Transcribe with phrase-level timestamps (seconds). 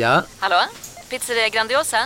[0.00, 0.22] Ja?
[0.38, 0.56] Hallå?
[1.10, 1.96] Pizzeria Grandiosa?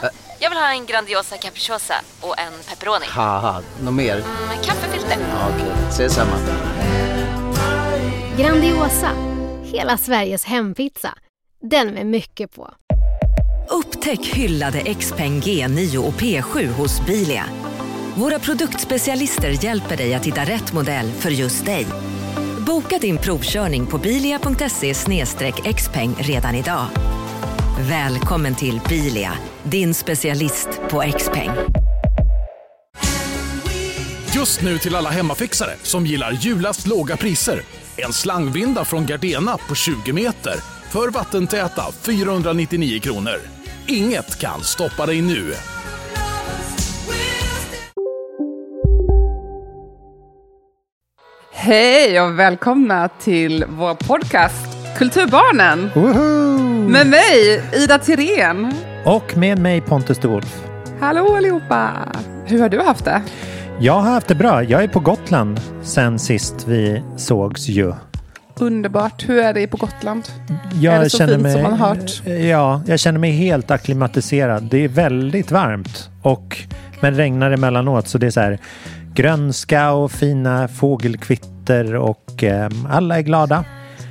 [0.40, 3.06] Jag vill ha en Grandiosa capriciosa och en pepperoni.
[3.08, 4.16] Haha, något mer?
[4.48, 5.16] Med kaffefilter.
[5.30, 6.36] Ja, Okej, ses samma.
[8.38, 9.10] Grandiosa,
[9.64, 11.14] hela Sveriges hempizza.
[11.62, 12.70] Den med mycket på.
[13.68, 17.44] Upptäck hyllade XPeng G9 och P7 hos Bilia.
[18.16, 21.86] Våra produktspecialister hjälper dig att hitta rätt modell för just dig.
[22.66, 24.94] Boka din provkörning på bilia.se
[25.74, 26.86] xpeng redan idag.
[27.78, 29.32] Välkommen till Bilia,
[29.62, 31.50] din specialist på XPeng.
[34.34, 37.60] Just nu till alla hemmafixare som gillar julast låga priser.
[37.96, 40.54] En slangvinda från Gardena på 20 meter
[40.90, 43.36] för vattentäta 499 kronor.
[43.86, 45.54] Inget kan stoppa dig nu.
[51.52, 55.90] Hej och välkomna till vår podcast Kulturbarnen.
[55.94, 56.88] Woho!
[56.88, 58.72] Med mig, Ida Tirén.
[59.04, 60.64] Och med mig Pontus de Wolf.
[61.00, 61.90] Hallå allihopa.
[62.46, 63.22] Hur har du haft det?
[63.80, 64.62] Jag har haft det bra.
[64.62, 67.92] Jag är på Gotland sen sist vi sågs ju.
[68.58, 69.28] Underbart.
[69.28, 70.28] Hur är det på Gotland?
[70.80, 72.26] Jag Är det så fint som man har hört?
[72.26, 74.62] Ja, jag känner mig helt akklimatiserad.
[74.62, 76.58] Det är väldigt varmt och
[77.00, 78.58] men regnar emellanåt så det är så här
[79.14, 83.64] grönska och fina fågelkvitter och eh, alla är glada.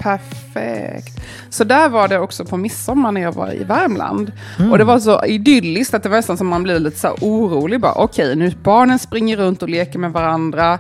[0.03, 1.21] Perfekt.
[1.49, 4.31] Så där var det också på midsommar när jag var i Värmland.
[4.59, 4.71] Mm.
[4.71, 7.79] Och det var så idylliskt att det var nästan som man blev lite så orolig.
[7.81, 10.79] Bara, Okej, nu barnen springer runt och leker med varandra.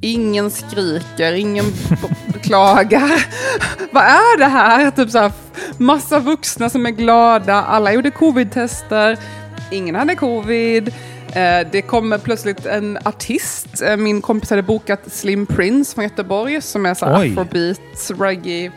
[0.00, 1.64] Ingen skriker, ingen
[2.42, 3.26] klagar.
[3.92, 4.90] Vad är det här?
[4.90, 5.32] Typ så här,
[5.78, 7.62] massa vuxna som är glada.
[7.62, 9.18] Alla gjorde covid-tester.
[9.70, 10.94] Ingen hade covid.
[11.34, 13.82] Eh, Det kommer plötsligt en artist.
[13.82, 18.70] Eh, Min kompis hade bokat Slim Prince från Göteborg som är så afrobeat, reggae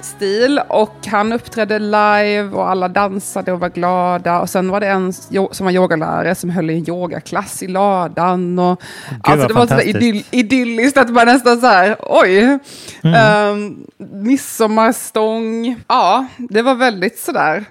[0.00, 4.40] stil och han uppträdde live och alla dansade och var glada.
[4.40, 8.58] Och sen var det en som var yogalärare som höll i en yogaklass i ladan
[8.58, 8.82] och
[9.22, 12.58] alltså vad det var så där idyll, idylliskt att man nästan så här oj,
[13.02, 13.50] Mm.
[13.52, 17.64] um, midsommarstång, ja det var väldigt sådär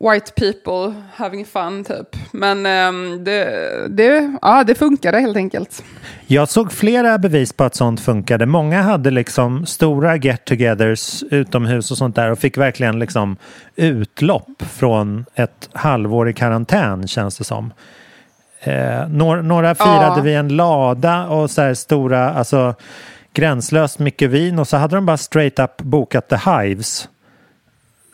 [0.00, 3.48] white people having fun typ men ehm, det,
[3.88, 5.84] det, ja, det funkade helt enkelt.
[6.26, 8.46] Jag såg flera bevis på att sånt funkade.
[8.46, 13.36] Många hade liksom stora get-togethers utomhus och sånt där och fick verkligen liksom
[13.76, 17.72] utlopp från ett halvår i karantän känns det som.
[18.60, 20.20] Eh, några, några firade Ja.
[20.22, 22.74] vi en lada och så här stora, alltså
[23.32, 27.08] gränslöst mycket vin och så hade de bara straight up bokat The Hives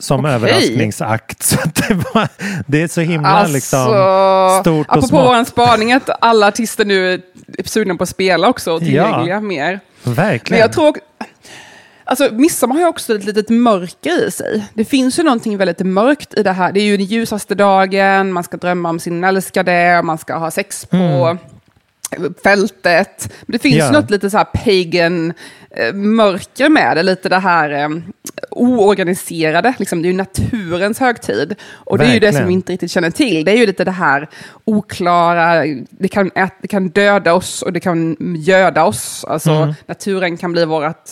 [0.00, 0.32] som Okej.
[0.34, 1.42] överraskningsakt.
[1.50, 2.28] Så det, var,
[2.66, 3.84] det är så himla Alltså, liksom
[4.60, 5.24] stort och apropå smått.
[5.24, 7.20] vår spaning att alla artister nu är
[7.64, 9.80] sugna på att spela också och tillgängliga mer.
[10.02, 10.42] Verkligen.
[10.50, 10.96] Men jag tror...
[12.04, 14.64] Alltså, midsommar har ju också ett litet mörker i sig.
[14.74, 16.72] Det finns ju någonting väldigt mörkt i det här.
[16.72, 20.50] Det är ju den ljusaste dagen, man ska drömma om sin älskade, man ska ha
[20.50, 21.36] sex på
[22.44, 23.32] fältet.
[23.42, 23.90] Men det finns Ja.
[23.90, 25.32] något lite så här pagan
[25.70, 27.88] eh, mörker med det, lite det här eh,
[28.50, 29.74] oorganiserade.
[29.78, 31.54] Liksom, det är ju naturens högtid.
[31.70, 32.48] Och det är ju det som Verkligen.
[32.48, 33.44] vi inte riktigt känner till.
[33.44, 34.28] Det är ju lite det här
[34.64, 39.24] oklara, det kan, ät, det kan döda oss och det kan göda oss.
[39.28, 39.74] Alltså Mm.
[39.86, 41.10] naturen kan bli vårt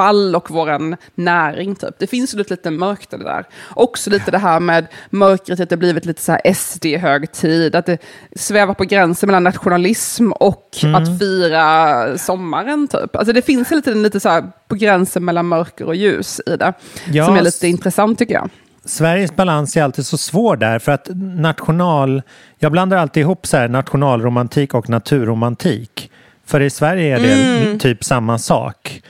[0.00, 1.94] fall och våran näring typ.
[1.98, 3.44] Det finns ju lite, lite mörkt i det där.
[3.74, 7.98] Också lite det här med mörkret, att det blivit lite så här SD-högtid, att det
[8.36, 10.94] svävar på gränsen mellan nationalism och Mm.
[10.94, 13.16] att fira sommaren typ.
[13.16, 16.72] Alltså det finns lite, lite så här på gränsen mellan mörker och ljus i det,
[17.10, 18.50] Ja, som är lite intressant tycker jag.
[18.84, 22.22] Sveriges balans är alltid så svår där för att national...
[22.58, 26.10] Jag blandar alltid ihop så här nationalromantik och naturromantik.
[26.46, 29.02] För i Sverige är det typ samma sak.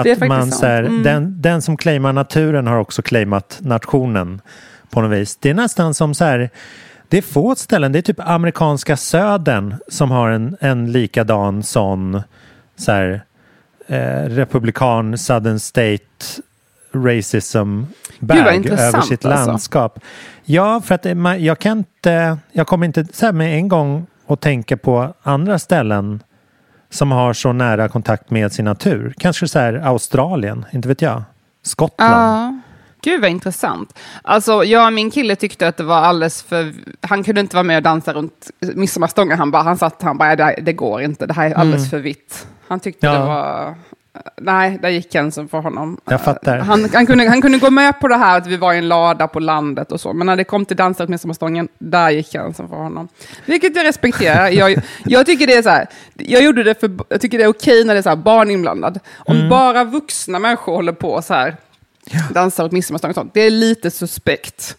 [0.00, 1.02] Att man, så här, Mm.
[1.02, 4.40] den, den som claimar naturen har också claimat nationen
[4.90, 5.36] på något vis.
[5.36, 6.50] Det är nästan som så här...
[7.08, 12.22] Det är få ställen, det är typ amerikanska södern som har en, en likadan sån
[12.76, 13.22] så här,
[13.86, 16.02] eh, republikan, southern state
[16.92, 17.82] racism
[18.18, 19.46] vad bag intressant, över sitt alltså.
[19.50, 20.00] landskap.
[20.44, 23.68] Ja, för att det, man, jag kan inte, jag kommer inte så här med en
[23.68, 26.22] gång att tänka på andra ställen
[26.90, 29.14] som har så nära kontakt med sin natur.
[29.18, 31.22] Kanske så här Australien, inte vet jag.
[31.62, 32.12] Skottland.
[32.12, 32.60] Ja.
[33.02, 33.98] Gud vad intressant.
[34.22, 36.72] Alltså, jag och min kille tyckte att det var alldeles för...
[37.00, 39.38] Han kunde inte vara med och dansa runt midsommarstången.
[39.38, 41.98] Han, bara, han satt han bara, det, det går inte, det här är alldeles för
[41.98, 42.46] vitt.
[42.68, 43.12] Han tyckte Ja.
[43.12, 43.74] det var...
[44.36, 46.00] Nej, där gick gränsen för honom.
[46.04, 46.58] Jag fattar.
[46.58, 48.88] Han, han, kunde, han kunde gå med på det här att vi var i en
[48.88, 52.32] lada på landet och så, men när det kom till dansa runt midsommarstången, där gick
[52.32, 53.08] gränsen för honom.
[53.44, 54.48] Vilket jag respekterar.
[54.48, 57.48] Jag, jag tycker det är så här, jag gjorde det för, jag tycker det är
[57.48, 59.00] okej när det är så här barn inblandad.
[59.14, 59.48] Om Mm.
[59.48, 61.56] bara vuxna människor håller på så här,
[62.30, 64.76] dansar åt midsommarstången och sånt, det är lite suspekt.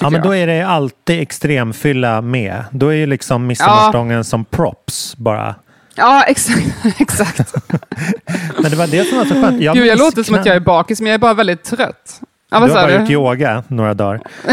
[0.00, 0.22] Ja, men jag.
[0.22, 2.64] då är det alltid extremfylla med.
[2.72, 5.54] Då är ju liksom midsommarstången som props bara.
[5.98, 6.66] Ja, exakt.
[6.98, 7.54] exakt.
[8.62, 9.58] Men det var det som var så skönt.
[9.58, 12.20] Gud, jag låter som att jag är bakis, men jag är bara väldigt trött.
[12.50, 12.94] Ja, du har bara du?
[12.94, 14.20] gjort yoga några dagar.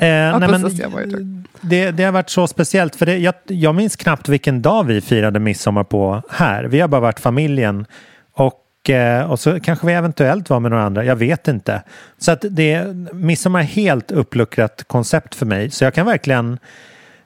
[0.00, 1.24] eh, Ja, nej, men jag
[1.60, 2.96] det, det har varit så speciellt.
[2.96, 6.64] För det, jag, jag minns knappt vilken dag vi firade midsommar på här.
[6.64, 7.86] Vi har bara varit familjen.
[8.34, 11.04] Och, eh, och så kanske vi eventuellt var med några andra.
[11.04, 11.82] Jag vet inte.
[12.18, 15.70] Så att det, midsommar är helt uppluckrat koncept för mig.
[15.70, 16.58] Så jag kan verkligen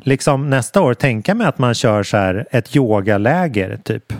[0.03, 4.13] liksom nästa år tänka mig att man kör så här ett yogaläger typ.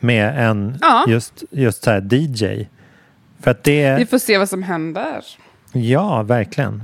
[0.00, 1.04] Med en Ja.
[1.08, 2.66] just, just så här DJ.
[3.40, 3.94] För att det...
[3.98, 5.24] Vi får se vad som händer.
[5.72, 6.82] Ja, verkligen.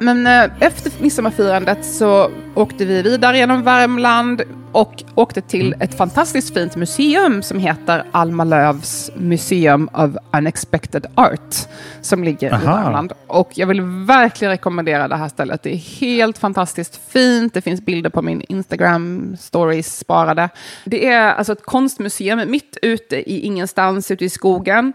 [0.00, 4.42] Men eh, efter midsommarfirandet så åkte vi vidare genom Värmland
[4.72, 11.56] och åkte till ett fantastiskt fint museum som heter Alma Lövs Museum of Unexpected Art
[12.00, 12.76] som ligger i Aha.
[12.76, 13.12] Värmland.
[13.26, 15.62] Och jag vill verkligen rekommendera det här stället.
[15.62, 17.54] Det är helt fantastiskt fint.
[17.54, 20.48] Det finns bilder på min Instagram stories sparade.
[20.84, 24.92] Det är alltså ett konstmuseum mitt ute i ingenstans, ute i skogen.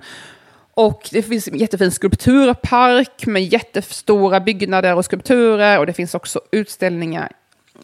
[0.76, 5.80] Och det finns en jättefin skulpturpark med jättestora byggnader och skulpturer.
[5.80, 7.32] Och det finns också utställningar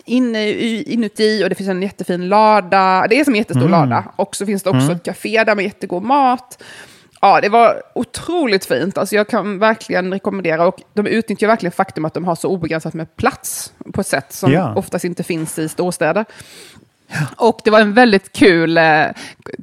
[0.06, 3.06] inne, i- inuti och det finns en jättefin lada.
[3.10, 4.04] Det är som en jättestor lada.
[4.16, 6.64] Och så finns det också ett café där med jättegod mat.
[7.22, 8.98] Ja, det var otroligt fint.
[8.98, 10.68] Alltså jag kan verkligen rekommendera.
[10.68, 14.34] Och de utnyttjar verkligen faktum att de har så obegränsat med plats på ett sätt
[14.34, 14.74] som Ja.
[14.76, 16.26] oftast inte finns i storstäder.
[17.36, 19.06] Och det var en väldigt kul eh,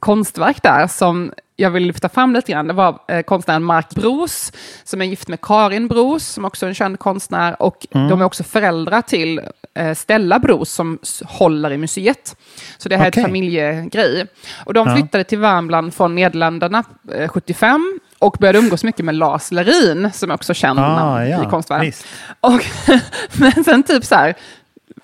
[0.00, 2.66] konstverk där som jag vill lyfta fram lite grann.
[2.66, 4.52] Det var eh, konstnären Mark Bros
[4.84, 7.62] som är gift med Karin Bros som också är en känd konstnär.
[7.62, 9.40] Och de är också föräldrar till
[9.74, 12.36] eh, Stella Bros som håller i museet.
[12.78, 13.20] Så det här är Okej.
[13.22, 14.26] ett familjegrej.
[14.64, 14.94] Och de Ja.
[14.96, 20.30] flyttade till Värmland från Nederländerna eh, 75 och började umgås mycket med Lars Lerin som
[20.30, 21.92] är också känd Ah, ja, i konstvärlden.
[22.40, 22.64] Och,
[23.32, 24.34] men sen typ så här,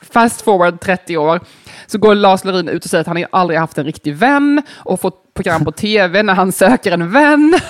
[0.00, 1.40] fast forward 30 år,
[1.87, 5.00] så går Lars Lerin ut och säger att han aldrig haft en riktig vän och
[5.00, 7.61] fått program på tv när han söker en vän.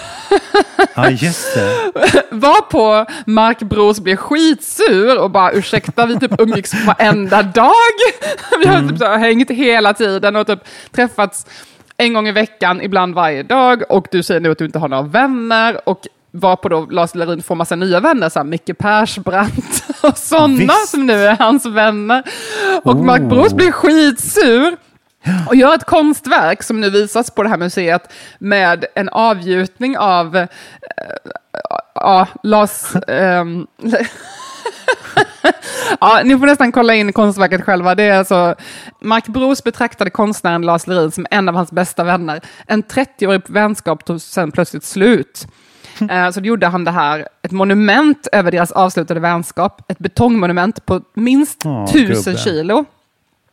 [0.95, 1.93] Ja, just det.
[2.31, 7.73] Var på Mark Bros blir skitsur och bara ursäkta, vi typ umgicks varenda dag.
[8.61, 10.59] Vi har typ så hängt hela tiden och typ
[10.91, 11.47] träffats
[11.97, 14.89] en gång i veckan, ibland varje dag och du säger nu att du inte har
[14.89, 18.79] några vänner och var på då Lars Lerin får massa nya vänner, så här Micke
[18.79, 22.23] Persbrandt och sådana som nu är hans vänner.
[22.83, 23.29] Och Mark Oh.
[23.29, 24.77] Bros blir skitsur
[25.49, 30.37] och gör ett konstverk som nu visas på det här museet med en avgjutning av
[30.37, 30.47] eh,
[31.95, 32.97] ja, Lars...
[33.09, 33.67] ehm,
[36.01, 37.95] ja, ni får nästan kolla in konstverket själva.
[37.95, 38.55] Det är alltså,
[39.01, 42.41] Mark Bros betraktade konstnären Lars Lerin som en av hans bästa vänner.
[42.67, 45.47] En 30-årig vänskap tog sen plötsligt slut.
[46.11, 49.91] Eh, Så då gjorde han det här, ett monument över deras avslutade vänskap.
[49.91, 52.37] Ett betongmonument på minst Åh, tusen gubben.
[52.37, 52.85] kilo.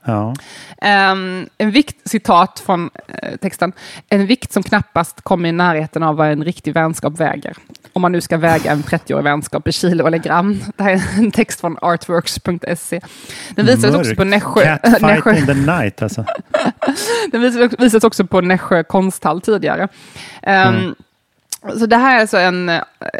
[0.05, 0.33] Ja.
[0.81, 3.73] Ehm, en vikt, citat från eh, texten,
[4.09, 7.55] en vikt som knappast kommer i närheten av vad en riktig vänskap väger.
[7.93, 10.59] Om man nu ska väga en 30-årig vänskap i kilo eller gram.
[10.77, 13.01] Det här är en text från artworks.se.
[13.55, 14.77] Den visades också på Nässjö.
[15.37, 16.25] In the night alltså.
[17.31, 19.87] den visades, visades också på Nässjö konsthall tidigare.
[20.41, 20.95] Ehm, Mm.
[21.79, 22.69] Så det här är alltså en,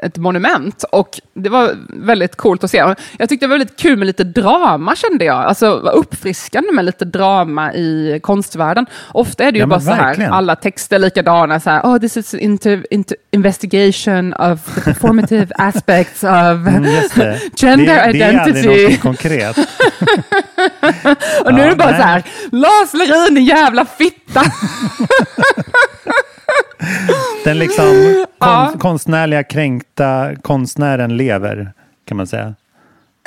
[0.04, 2.78] ett monument och det var väldigt coolt att se.
[3.18, 5.36] Jag tyckte det var väldigt kul med lite drama kände jag.
[5.38, 8.86] Alltså var uppfriskande med lite drama i konstvärlden.
[9.14, 11.60] Ofta är det ju Ja, bara så här, alla texter likadana.
[11.60, 17.16] Så här, oh, this is inter, inter, investigation of the performative aspects of Mm, just
[17.16, 17.40] det.
[17.62, 18.98] gender det, det är aldrig identity.
[18.98, 19.58] konkret.
[21.46, 22.00] och nu Ja, är det bara nej.
[22.00, 24.42] så här, Lars Lerin, din jävla fitta.
[27.44, 28.72] Den liksom kon, Ja.
[28.80, 31.74] konstnärliga kränkta konstnären lever,
[32.08, 32.54] kan man säga.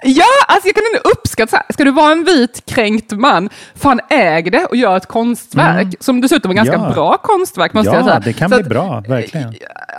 [0.04, 1.62] Ja, alltså jag kan ändå uppskatta.
[1.72, 6.20] Ska du vara en vit kränkt man, fan äg det och gör ett konstverk som
[6.20, 6.86] dessutom är ganska Mm.
[6.88, 6.94] Ja.
[6.94, 8.14] bra konstverk måste jag säga.
[8.14, 9.54] Ja, det kan Så bli att, bra, verkligen.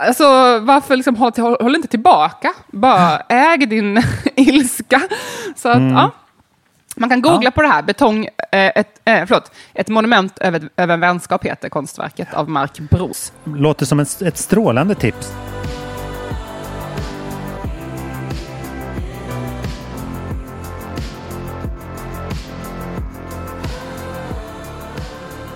[0.06, 0.24] Alltså
[0.58, 4.02] varför liksom håll, håll, håll inte tillbaka, bara äg din
[4.36, 5.00] ilska.
[5.56, 6.10] Så att, ja.
[6.96, 7.44] Man kan googla Mm.
[7.44, 7.50] Ja.
[7.50, 11.68] på det här, betong, eh, ett, eh, förlåt, ett monument över, över en vänskap heter
[11.68, 13.32] konstverket av Mark Bros.
[13.44, 15.32] Låter som ett, ett strålande tips.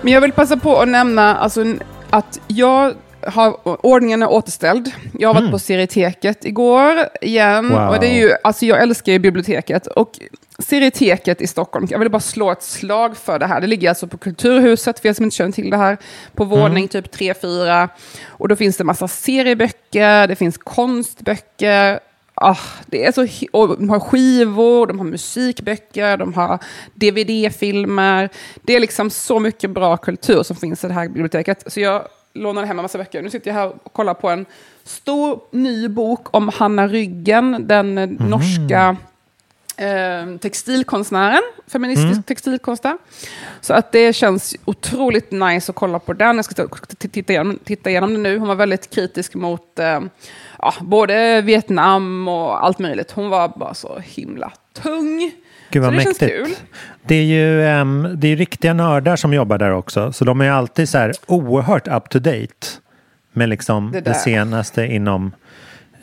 [0.01, 1.65] Men jag vill passa på att nämna alltså,
[2.09, 2.93] att jag
[3.27, 4.91] har, ordningen är återställd.
[5.19, 7.69] Jag har varit på Serieteket igår igen.
[7.69, 7.87] Wow.
[7.87, 9.87] Och det är ju, alltså, jag älskar ju biblioteket.
[9.87, 10.11] Och
[10.59, 11.87] Serieteket i Stockholm.
[11.89, 13.61] Jag vill bara slå ett slag för det här.
[13.61, 15.97] Det ligger alltså på Kulturhuset, för er som inte känner till det här,
[16.35, 17.89] på våning typ 3-4.
[18.27, 21.99] Och då finns det massa serieböcker, det finns konstböcker.
[22.33, 23.25] Ah, det är så,
[23.75, 26.59] de har skivor, de har musikböcker, de har
[26.93, 28.29] DVD-filmer.
[28.61, 31.63] Det är liksom så mycket bra kultur som finns i det här biblioteket.
[31.67, 33.21] Så jag lånade hem en massa böcker.
[33.21, 34.45] Nu sitter jag här och kollar på en
[34.83, 38.97] stor ny bok om Hanna Ryggen, den eh, norska
[39.79, 42.97] eh, textilkonstnären, feministisk textilkonstnär.
[43.61, 46.35] Så att det känns otroligt nice att kolla på den.
[46.35, 46.67] Jag ska
[46.97, 48.37] titta igenom, titta igenom det nu.
[48.37, 49.99] Hon var väldigt kritisk mot eh,
[50.59, 53.11] ja, både Vietnam och allt möjligt.
[53.11, 55.31] Hon var bara så himla tung.
[55.69, 56.45] Gud så vad det känns mäktigt.
[56.45, 56.55] kul.
[57.03, 60.11] Det är ju um, det är riktiga nördar som jobbar där också.
[60.11, 62.67] Så de är alltid så här oerhört up to date
[63.31, 65.31] med liksom Det det, senaste inom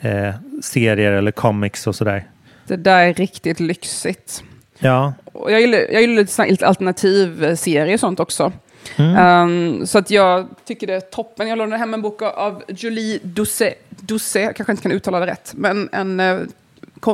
[0.01, 2.23] eh, serier eller comics och sådär.
[2.67, 4.43] Det där är riktigt lyxigt.
[4.79, 8.51] Ja, Och jag gillar, jag gillar lite, alternativserier och sånt också.
[8.95, 9.15] Mm.
[9.15, 11.47] Ehm, så att jag tycker det är toppen.
[11.47, 13.77] Jag lånade hem en bok av Julie Doucet.
[13.89, 15.53] Doucet, kanske inte kan uttala det rätt.
[15.55, 16.39] Men en, eh,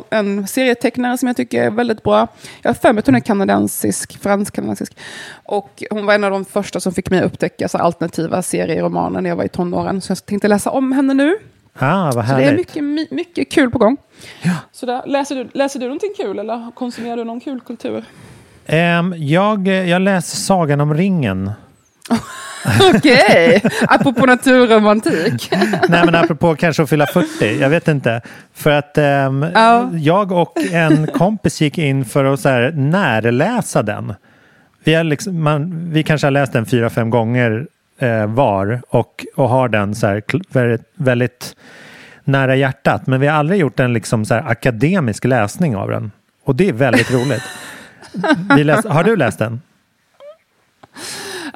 [0.10, 2.28] en serietecknare som jag tycker är väldigt bra.
[2.62, 4.98] Jag har för mig att hon är kanadensisk, fransk-kanadensisk.
[5.44, 9.22] Och hon var en av de första som fick mig att upptäcka så alternativa serieromaner
[9.22, 10.02] när jag var i tonåren.
[10.02, 11.38] Så jag tänkte läsa om henne nu.
[11.80, 13.98] Ah, vad Så det är mycket, my- mycket kul på gång.
[14.72, 18.04] Så där, läser, du, läser du någonting kul eller konsumerar du någon kul kultur?
[18.66, 21.52] Ehm, jag, jag läser Sagan om ringen.
[22.96, 25.50] Okej, apropå naturromantik.
[25.90, 28.22] Nej men apropå kanske att fylla 40, jag vet inte.
[28.54, 29.90] För att ehm, Ja.
[29.94, 34.14] jag och en kompis gick in för att så här, närläsa den.
[34.84, 39.50] Vi, liksom, man, vi kanske har läst den fyra, fem gånger eh, var och, och
[39.50, 41.56] har den så här, väldigt, väldigt
[42.24, 43.08] nära hjärtat.
[43.08, 46.12] Men vi har aldrig gjort en liksom så här, akademisk läsning av den.
[46.44, 47.44] Och det är väldigt roligt.
[48.56, 49.62] Vi läs, har du läst den?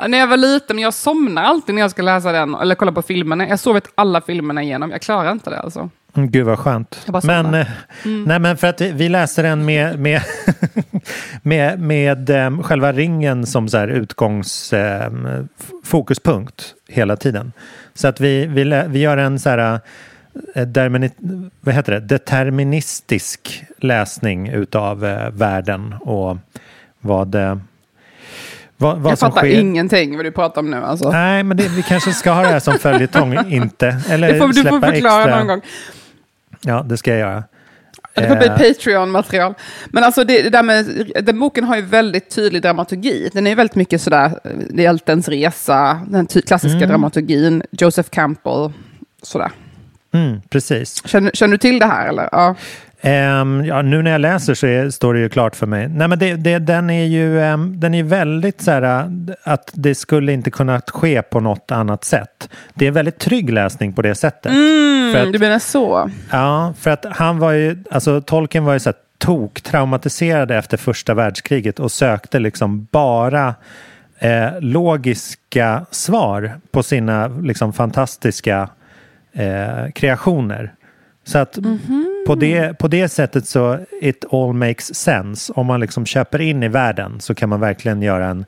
[0.07, 3.01] När jag var liten, jag somnar alltid när jag ska läsa den, eller kolla på
[3.01, 3.47] filmerna.
[3.47, 5.89] Jag sovit alla filmerna igenom, jag klarar inte det alltså.
[6.17, 7.07] Mm, Gud vad skönt.
[7.23, 7.67] Men, eh,
[8.03, 10.21] nej, men för att vi, läser den med, med,
[11.41, 15.11] med, med eh, själva ringen som så här utgångs eh,
[16.87, 17.51] hela tiden.
[17.93, 19.79] Så att vi, vi, vi gör en så här
[20.55, 21.99] dermini- vad heter det?
[21.99, 26.37] deterministisk läsning utav eh, världen och
[26.99, 27.57] vad, eh,
[28.77, 29.59] vad, vad jag som fattar sker.
[29.59, 31.11] ingenting vad du pratar om nu alltså.
[31.11, 33.97] Nej, men det, vi kanske ska ha det här som följetong, inte.
[34.09, 35.37] Eller det får, du får förklara extra.
[35.37, 35.61] någon gång.
[36.61, 37.43] Ja, det ska jag göra.
[38.15, 39.53] Det får bli Eh, Patreon-material.
[39.87, 43.29] Men alltså det, det där med, den boken har ju väldigt tydlig dramaturgi.
[43.33, 46.89] Den är ju väldigt mycket sådär, eh, Hjältens resa, den klassiska Mm.
[46.89, 48.71] dramaturgin, Joseph Campbell,
[49.23, 49.51] sådär.
[50.13, 51.07] Mm, precis.
[51.07, 52.29] Känner, känner du till det här eller?
[52.31, 52.55] Ja.
[53.01, 55.87] Ehm, ja, nu när jag läser så är, står det ju klart för mig.
[55.87, 59.05] Nej, men det, det, den är ju ehm, den är väldigt så här äh,
[59.43, 62.49] att det skulle inte kunna ske på något annat sätt.
[62.73, 64.51] Det är en väldigt trygg läsning på det sättet.
[64.51, 64.57] för
[65.15, 66.11] Mm, att, du menar så?
[66.31, 70.77] ja, för att han var ju, alltså Tolkien var ju så här tok traumatiserad efter
[70.77, 73.55] första världskriget och sökte liksom bara
[74.19, 78.69] eh, logiska svar på sina liksom fantastiska
[79.33, 80.73] eh, kreationer.
[81.23, 81.57] Så att
[82.27, 85.53] på, det, på det sättet så it all makes sense.
[85.55, 88.45] Om man liksom köper in i världen så kan man verkligen göra en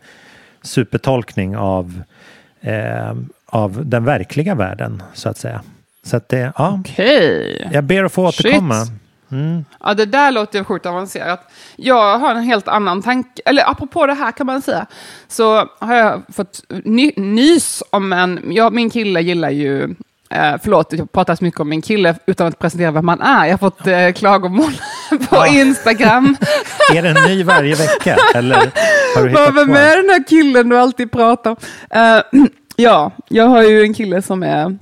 [0.61, 2.01] supertolkning av,
[2.61, 3.13] eh,
[3.45, 5.61] av den verkliga världen så att säga.
[6.03, 7.69] Så att det, ja, Okej.
[7.73, 8.45] jag ber att få Shit.
[8.45, 8.85] återkomma.
[9.79, 11.51] Ja, det där låter sjukt avancerat.
[11.75, 14.85] Jag har en helt annan tanke, eller apropå det här kan man säga,
[15.27, 19.95] så har jag fått ny, nys om en, jag, min kille gillar ju,
[20.29, 23.45] eh, förlåt, jag pratar så mycket om min kille utan att presentera vem man är.
[23.45, 24.71] Jag har fått eh, klagomål
[25.09, 25.47] på Ja.
[25.47, 26.35] Instagram.
[26.95, 28.17] Är det en ny varje vecka?
[28.35, 28.55] Eller
[29.15, 30.01] har du hittat Vem är en?
[30.05, 31.57] den här killen du alltid pratar om?
[31.89, 32.21] Eh,
[32.75, 34.77] ja, jag har ju en kille som är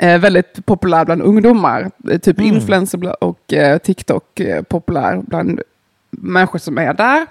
[0.00, 1.90] eh, väldigt populär bland ungdomar.
[2.10, 2.54] Eh, Typ Mm.
[2.54, 5.60] influencer och eh, TikTok populär bland
[6.18, 7.26] människor som är där.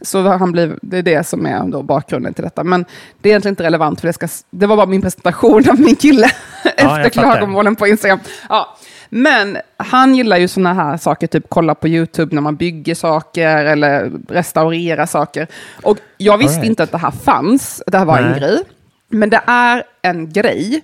[0.00, 2.64] Så han blir, det är det som är då bakgrunden till detta.
[2.64, 2.84] Men
[3.20, 5.96] det är egentligen inte relevant, för det, ska, det var bara min presentation av min
[5.96, 6.26] kille
[6.64, 7.10] efter jag fattar.
[7.10, 8.18] klagomålen på Instagram.
[8.48, 8.76] Ja.
[9.08, 13.64] Men han gillar ju sådana här saker, typ kolla på YouTube när man bygger saker
[13.64, 15.46] eller restaurerar saker.
[15.82, 16.68] Och jag visste right.
[16.68, 18.40] inte att det här fanns, det här var en Nej.
[18.40, 18.62] grej.
[19.08, 20.82] Men det är en grej.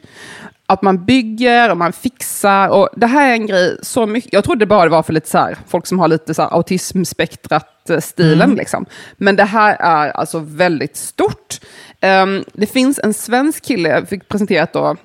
[0.71, 2.69] Att man bygger och man fixar.
[2.69, 4.33] Och det här är en grej så mycket.
[4.33, 6.51] Jag trodde bara det var för lite så här, folk som har lite så här
[6.51, 8.43] autismspektrat-stilen.
[8.43, 8.57] Mm.
[8.57, 8.87] Liksom.
[9.17, 11.61] Men det här är alltså väldigt stort.
[12.01, 14.97] Ehm, det finns en svensk kille, jag fick presenterat då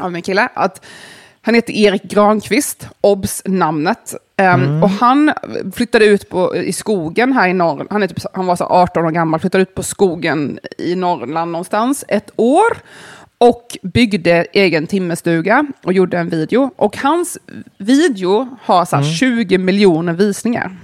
[0.00, 0.84] av min kille, att
[1.40, 4.14] Han heter Erik Granqvist, obs namnet.
[4.42, 5.32] Um, Och han
[5.74, 7.88] flyttade ut på, i skogen här i Norrland.
[7.90, 11.52] Han, är typ, han var så 18 år gammal, flyttade ut på skogen i Norrland
[11.52, 12.76] någonstans ett år.
[13.38, 16.70] Och byggde egen timmerstuga och gjorde en video.
[16.76, 17.38] Och hans
[17.78, 20.76] video har så här 20 miljoner visningar.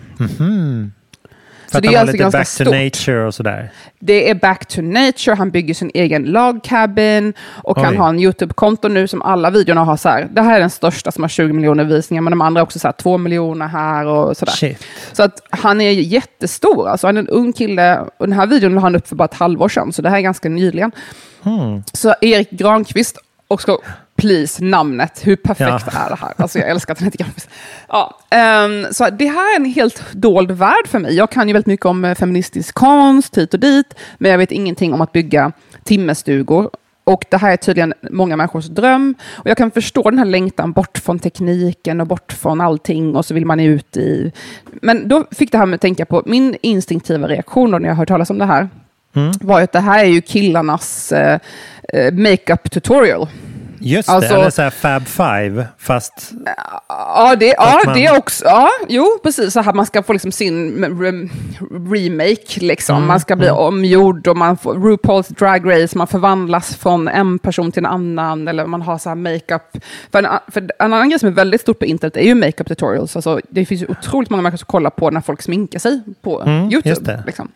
[1.74, 2.66] För att det är han var alltså lite back to stort.
[2.66, 3.70] nature och sådär.
[3.98, 7.96] Det är back to nature, han bygger sin egen log cabin och han Oj.
[7.96, 10.28] har en YouTube-konto nu som alla videorna har så här.
[10.30, 12.88] Det här är den största som har 20 miljoner visningar, men de andra också så
[12.88, 14.52] här 2 miljoner här och sådär.
[14.52, 14.86] Shit.
[15.12, 18.74] Så att han är jättestor, alltså han är en ung kille och den här videon
[18.74, 20.92] la han upp för bara ett halvår sedan, så det här är ganska nyligen.
[21.42, 21.82] Hmm.
[21.92, 23.78] Så Erik Granqvist, och ska,
[24.16, 26.00] please, namnet, hur perfekt Ja.
[26.00, 26.32] är det här?
[26.36, 27.48] Alltså jag älskar att han heter Granqvist.
[27.88, 31.14] Ja, ehm, så det här är en helt dold värld för mig.
[31.14, 34.52] Jag kan ju väldigt mycket om eh, feministisk konst hit och dit, men jag vet
[34.52, 35.52] ingenting om att bygga
[35.84, 36.70] timmerstugor.
[37.06, 39.14] Och det här är tydligen många människors dröm.
[39.32, 43.24] Och jag kan förstå den här längtan bort från tekniken och bort från allting och
[43.24, 44.32] så vill man ut i...
[44.82, 47.96] Men då fick det här med att tänka på min instinktiva reaktion då när jag
[47.96, 48.68] hörde talas om det här.
[49.40, 51.38] var ju att det här är ju killarnas eh,
[51.92, 53.28] eh, makeup tutorial.
[53.86, 56.32] Just Alltså- det, eller så här Fab Five, fast
[56.88, 58.44] Ja, det, ja, man- det också.
[58.44, 59.52] Ja, jo, precis.
[59.52, 61.30] Så här, man ska få liksom sin re-
[61.94, 62.60] remake.
[62.60, 63.06] Liksom.
[63.06, 65.98] Man ska bli omgjord och man får RuPaul's Drag Race.
[65.98, 68.48] Man förvandlas från en person till en annan.
[68.48, 69.76] Eller man har så här makeup.
[70.12, 72.68] För en, för en annan grej som är väldigt stort på internet är ju makeup
[72.68, 73.16] tutorials.
[73.16, 76.42] Alltså, det finns ju otroligt många människor som kollar på när folk sminkar sig på
[76.46, 76.88] YouTube.
[76.88, 77.22] just det.
[77.26, 77.48] Liksom.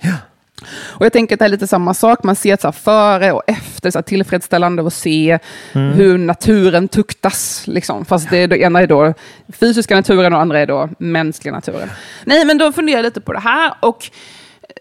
[0.67, 2.25] Och jag tänker att det är lite samma sak.
[2.25, 5.39] Man ser så före och efter, så tillfredsställande att se
[5.73, 7.63] hur naturen tuktas.
[7.67, 8.05] Liksom.
[8.05, 9.15] Fast det, det ena är då
[9.53, 11.91] fysiska naturen och andra är då mänskliga naturen.
[12.25, 13.75] Nej, men då funderar jag lite på det här.
[13.81, 14.11] Och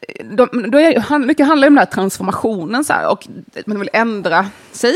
[0.07, 2.84] eh, då, då är, mycket handlar om den här transformationen.
[2.84, 3.27] Så här, och
[3.65, 4.93] man vill ändra sig.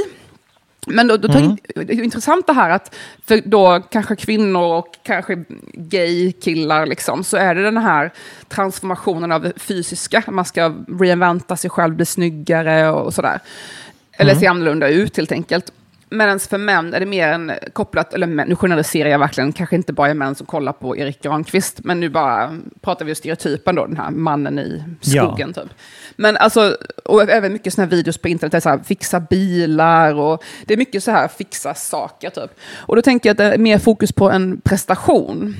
[0.87, 1.57] Men då, då Mm.
[1.75, 2.95] det är intressant det här att
[3.25, 8.11] för då kanske kvinnor och kanske gay-killar liksom, så är det den här
[8.47, 10.23] transformationen av det fysiska.
[10.27, 13.39] Man ska reinventa sig själv, bli snyggare och sådär.
[14.11, 15.71] Eller se annorlunda ut helt enkelt.
[16.13, 19.75] Medan för män är det mer en kopplat, eller män, nu generaliserar jag verkligen, kanske
[19.75, 23.15] inte bara är män som kollar på Erik Granqvist, men nu bara pratar vi om
[23.15, 25.23] stereotypen då, den här mannen i Ja.
[25.27, 25.69] skogen typ.
[26.15, 30.13] Men alltså, och även mycket sådana här videos på internet, där så här, fixa bilar
[30.15, 32.51] och det är mycket så här fixa saker typ.
[32.75, 35.55] Och då tänker jag att det är mer fokus på en prestation.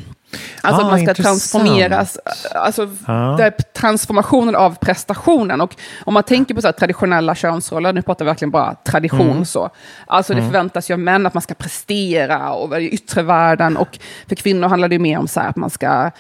[0.62, 1.24] Alltså Ah, att man ska intressant.
[1.24, 2.18] transformeras,
[2.56, 3.36] alltså Ja.
[3.38, 5.62] det är transformationen av prestationen.
[5.62, 9.46] Och om man tänker på så traditionella könsroller, nu pratar vi verkligen bara tradition Mm.
[9.46, 9.70] så.
[10.08, 13.78] Alltså det förväntas ju av män att man ska prestera och i yttre världen.
[13.78, 16.12] Och för kvinnor handlar det ju mer om så här att man ska,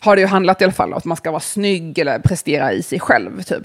[0.00, 2.82] har det ju handlat i alla fall, att man ska vara snygg eller prestera i
[2.82, 3.62] sig själv typ.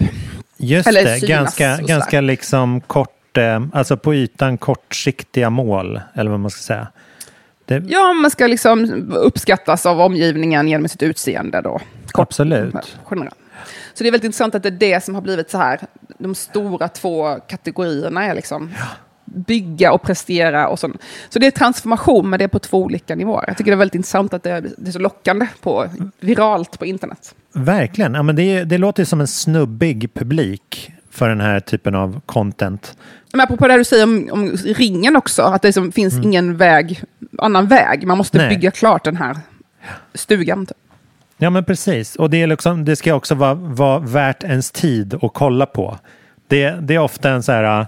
[0.56, 6.40] just Eller det, ganska, ganska liksom kort, eh, alltså på ytan kortsiktiga mål, eller vad
[6.40, 6.86] man ska säga.
[7.68, 11.80] Det, Ja, man ska liksom uppskattas av omgivningen genom sitt utseende då.
[12.14, 12.74] Absolut.
[13.10, 13.36] Generellt.
[13.94, 15.80] Så det är väldigt intressant att det är det som har blivit så här,
[16.18, 18.70] de stora två kategorierna är liksom
[19.24, 20.90] bygga och prestera och så.
[21.28, 23.44] Så det är transformation, men det är på två olika nivåer.
[23.46, 25.88] Jag tycker det är väldigt intressant att det är, det är så lockande på,
[26.20, 27.34] viralt på internet.
[27.52, 28.14] Verkligen.
[28.14, 32.96] Ja, men det, det låter som en snubbig publik för den här typen av content.
[33.32, 37.02] Men apropå det du säger om, om ringen också, att det som finns ingen väg,
[37.38, 38.06] annan väg.
[38.06, 38.48] Man måste Nej.
[38.48, 39.36] bygga klart den här
[40.14, 40.66] stugan.
[40.66, 40.76] Typ.
[41.38, 42.16] Ja, men precis.
[42.16, 45.98] Och det, är liksom, det ska också vara, vara värt ens tid att kolla på.
[46.48, 47.80] Det, det är ofta en så här...
[47.80, 47.86] äh,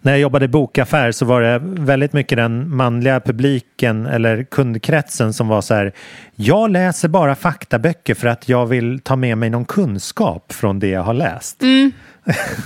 [0.00, 5.32] När jag jobbade i bokaffär så var det väldigt mycket den manliga publiken eller kundkretsen
[5.32, 5.92] som var så här.
[6.34, 10.88] Jag läser bara faktaböcker för att jag vill ta med mig någon kunskap från det
[10.88, 11.62] jag har läst.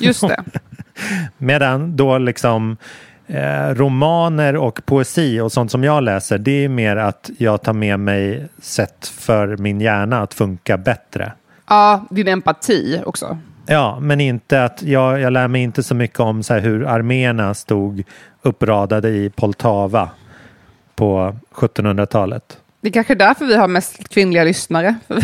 [0.00, 0.44] Just det.
[1.38, 2.76] Medan då liksom
[3.26, 7.72] eh, romaner och poesi och sånt som jag läser, det är mer att jag tar
[7.72, 11.32] med mig sätt för min hjärna att funka bättre.
[11.68, 13.38] Ja, din empati också.
[13.66, 17.54] Ja, men inte att jag, jag lär mig inte så mycket om så hur arméerna
[17.54, 18.02] stod
[18.42, 20.10] uppradade i Poltava
[20.94, 22.58] på 1700-talet.
[22.80, 24.94] Det är kanske är därför vi har mest kvinnliga lyssnare.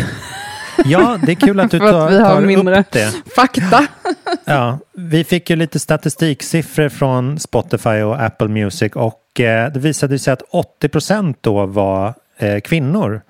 [0.85, 2.79] Ja, det är kul att du För att tar, vi har tar mindre.
[2.79, 3.13] upp det.
[3.35, 3.85] Fakta.
[4.45, 10.19] Ja, vi fick ju lite statistiksiffror från Spotify och Apple Music och eh, det visade
[10.19, 13.21] sig att 80 procent då var eh, kvinnor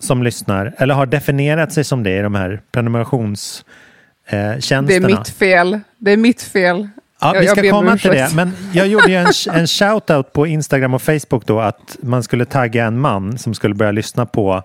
[0.00, 4.80] som lyssnar eller har definierat sig som det i de här prenumerationstjänsterna.
[4.80, 4.86] Eh.
[4.86, 5.80] Det är mitt fel.
[5.98, 6.88] Det är mitt fel.
[7.20, 8.30] Ja, Jag- vi ska komma till det.
[8.34, 12.44] Men jag gjorde ju en, en shout-out på Instagram och Facebook då att man skulle
[12.44, 14.62] tagga en man som skulle börja lyssna på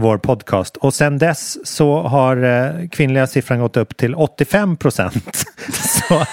[0.00, 0.76] vår podcast.
[0.76, 5.44] Och sen dess så har eh, kvinnliga siffran gått upp till 85 procent.
[5.72, 6.24] Så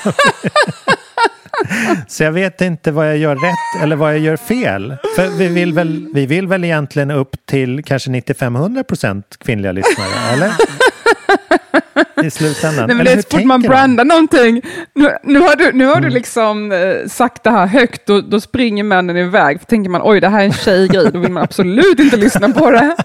[2.07, 4.95] Så jag vet inte vad jag gör rätt eller vad jag gör fel.
[5.15, 10.33] För vi vill väl, vi vill väl egentligen upp till kanske 95-100 procent kvinnliga lyssnare,
[10.33, 10.51] eller?
[12.23, 12.87] I slutändan.
[12.87, 14.61] Nej, men eller det är så fort man brandar någonting.
[14.95, 16.09] Nu, nu har du, nu har Mm.
[16.09, 19.59] du liksom eh, sagt det här högt, då, då springer männen iväg.
[19.59, 22.49] För tänker man oj, det här är en tjejgrej, då vill man absolut inte lyssna
[22.49, 22.95] på det.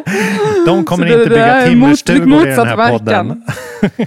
[0.66, 2.98] De kommer Så inte det bygga mot- timmerstugor i den här verkan.
[2.98, 3.42] podden.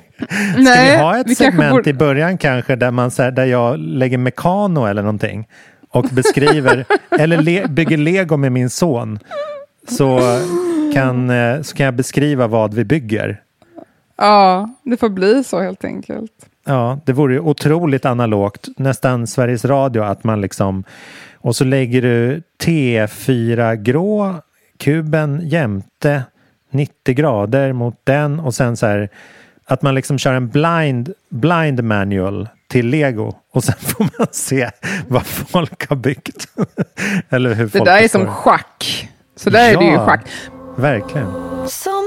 [0.54, 3.46] Ska Nej, vi ha ett segment borde- i början kanske där, man, så här, där
[3.46, 5.48] jag lägger mekano eller någonting
[5.92, 6.86] och beskriver
[7.20, 9.20] eller le, bygger lego med min son
[9.90, 10.40] så
[10.94, 13.40] kan, eh, så kan jag beskriva vad vi bygger.
[14.20, 16.32] Ja, det får bli så helt enkelt.
[16.66, 20.84] Ja, det vore ju otroligt analogt, nästan Sveriges Radio att man liksom
[21.42, 24.36] och så lägger du T4 grå
[24.78, 26.24] kuben jämte
[26.72, 29.10] 90 grader mot den och sen så här
[29.66, 34.70] att man liksom kör en blind, blind manual till lego och sen får man se
[35.08, 36.48] vad folk har byggt.
[37.30, 39.10] Eller hur Det folk där är som schack.
[39.36, 40.06] Så där är det ju Ja.
[40.06, 40.26] schack.
[40.78, 41.28] Verkligen.
[41.68, 41.99] Sommaren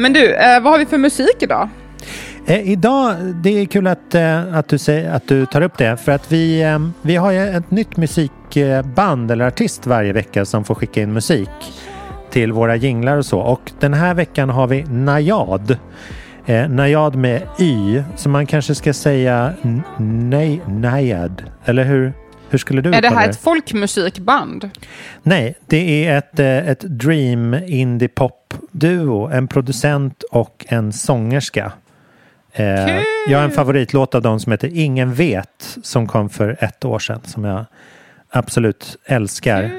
[0.00, 1.68] Men du, eh, vad har vi för musik idag?
[2.46, 5.96] Eh, idag, det är kul att, eh, att, du säger, att du tar upp det.
[5.96, 10.64] För att vi, eh, vi har ju ett nytt musikband eller artist varje vecka som
[10.64, 11.50] får skicka in musik
[12.30, 13.38] till våra jinglar och så.
[13.38, 15.76] Och den här veckan har vi Najad.
[16.46, 18.02] Eh, Najad med Y.
[18.16, 19.52] Så man kanske ska säga
[19.98, 21.42] nej, Najad.
[21.64, 22.12] Eller hur?
[22.50, 24.70] Hur skulle du Är det här ett folkmusikband?
[25.22, 29.28] Nej, det är ett, eh, ett dream indie pop duo.
[29.28, 31.72] En producent och en sångerska.
[32.52, 33.04] Eh, Kul!
[33.28, 36.98] jag har en favoritlåt av dem som heter Ingen vet som kom för ett år
[36.98, 37.64] sedan som jag
[38.30, 39.70] absolut älskar.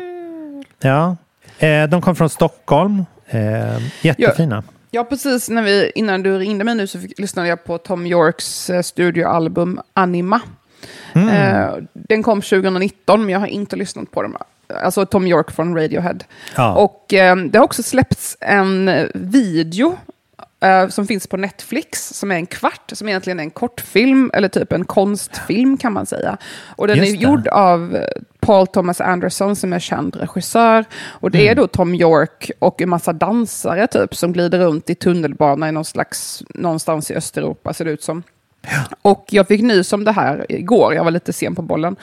[0.82, 1.18] Ja,
[1.60, 3.06] eh, de kom från Stockholm.
[3.28, 4.64] Eh, jättefina.
[4.92, 8.06] Ja, precis när vi, innan du ringde mig nu så fick, lyssnade jag på Tom
[8.06, 10.42] Yorks eh, studioalbum Anima.
[11.14, 11.30] Mm.
[11.30, 14.36] Eh, den kom 2019, men jag har inte lyssnat på den.
[14.84, 16.18] Alltså Tom York från Radiohead.
[16.56, 16.76] Ja.
[16.76, 19.98] Och eh, det har också släppts en video
[20.62, 24.48] eh, som finns på Netflix, som är en kvart, som egentligen är en kortfilm, eller
[24.48, 26.38] typ en konstfilm kan man säga.
[26.76, 27.24] Och den Just är det.
[27.24, 27.98] gjord av
[28.40, 30.86] Paul Thomas Anderson som är känd regissör.
[31.08, 34.96] Och det är då Tom York och en massa dansare typ som glider runt i
[34.96, 38.24] tunnelbana i någon slags, någonstans i Östeuropa ser det ut som.
[39.02, 41.96] Och jag fick nys om det här igår, jag var lite sen på bollen.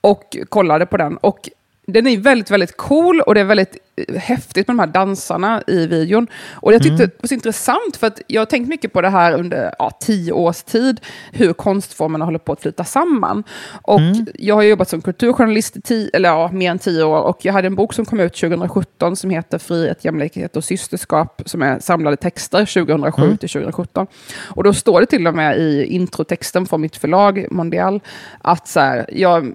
[0.00, 1.16] Och kollade på den.
[1.16, 1.48] Och
[1.92, 5.62] den är väldigt, väldigt cool och det är väldigt eh, häftigt med de här dansarna
[5.66, 6.26] i videon.
[6.52, 9.08] Och jag tyckte det var så intressant för att jag har tänkt mycket på det
[9.08, 11.00] här under ja, tio års tid,
[11.32, 13.44] hur konstformerna håller på att flyta samman.
[13.82, 14.00] Och
[14.34, 17.52] jag har jobbat som kulturjournalist i tio, eller ja, mer än tio år och jag
[17.52, 21.78] hade en bok som kom ut 2017 som heter Frihet, jämlikhet och systerskap som är
[21.78, 24.06] samlade texter 2007 till 2017.
[24.46, 28.00] Och då står det till och med i introtexten från mitt förlag Mondial
[28.38, 29.54] att så här, jag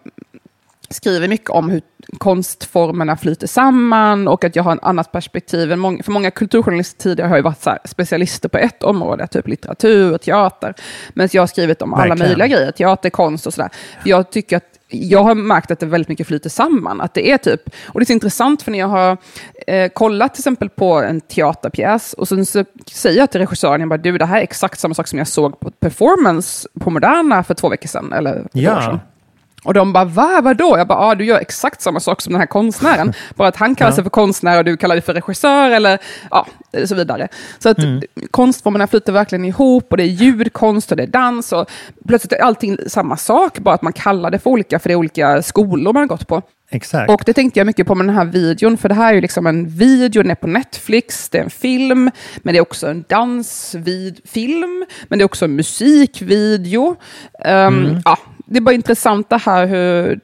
[0.90, 1.82] skriver mycket om hur
[2.18, 5.72] konstformerna flyter samman och att jag har en annat perspektiv.
[5.72, 9.48] än många- För många kulturjournalister tidigare har ju varit här, specialister på ett område, typ
[9.48, 10.74] litteratur och teater.
[11.14, 12.30] Men jag har skrivit om alla Verkligen.
[12.30, 13.70] möjliga grejer, teater, konst och sådär.
[14.04, 17.02] Jag tycker att jag har märkt att det väldigt mycket flyter samman.
[17.02, 19.18] Att det är typ, och det är så intressant för när jag har
[19.68, 23.90] eh, kollat till exempel på en teaterpjäs och sen så säger jag till regissören, jag
[23.90, 27.44] bara, du det här är exakt samma sak som jag såg på performance på Moderna
[27.44, 28.14] för två veckor sedan.
[28.14, 29.00] Eller ett Ja.
[29.66, 30.78] Och de bara, va, vadå?
[30.78, 33.14] Jag bara, ah, du gör exakt samma sak som den här konstnären.
[33.36, 36.00] Bara att han kallar sig för konstnär och du kallar dig för regissör eller
[36.32, 36.48] ja,
[36.86, 37.28] så vidare.
[37.60, 37.78] Så att
[38.32, 41.72] konstformerna flyter verkligen ihop och det är ljudkonst och det är dans och
[42.08, 44.98] plötsligt är allting samma sak, bara att man kallar det för olika, för det är
[44.98, 46.42] olika skolor man har gått på.
[46.70, 47.12] Exakt.
[47.12, 49.22] Och det tänkte jag mycket på med den här videon, för det här är ju
[49.22, 52.88] liksom en video, den är på Netflix, det är en film, men det är också
[52.88, 56.96] en dansfilm, men det är också en musikvideo.
[57.46, 60.20] Um, ja, det är bara intressant det här hur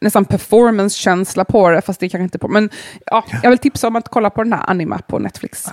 [0.00, 2.48] nästan performance-känsla på det, fast det kanske inte på.
[2.48, 2.70] Men
[3.06, 5.68] ja, jag vill tipsa om att kolla på den här Anima på Netflix.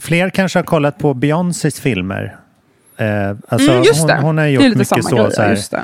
[0.00, 2.36] Fler kanske har kollat på Beyoncés filmer.
[2.96, 3.84] Eh, alltså, Mm.
[4.00, 5.16] Hon, hon har gjort mycket så.
[5.16, 5.50] grej, så här.
[5.50, 5.82] just det.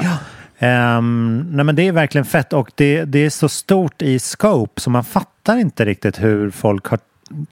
[0.59, 4.81] Ehm, nej men det är verkligen fett och det, det är så stort i scope
[4.81, 6.99] så man fattar inte riktigt hur folk har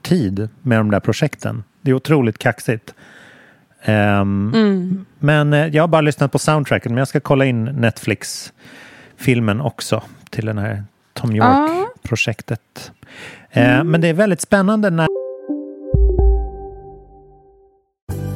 [0.01, 1.63] tid med de där projekten.
[1.81, 2.93] Det är otroligt kaxigt.
[3.85, 5.05] Ehm, Mm.
[5.19, 10.01] Men eh, jag har bara lyssnat på soundtracken men jag ska kolla in Netflix-filmen också
[10.29, 11.33] till den här Tom Ah.
[11.33, 12.91] York-projektet.
[13.51, 15.07] Eh, Men det är väldigt spännande när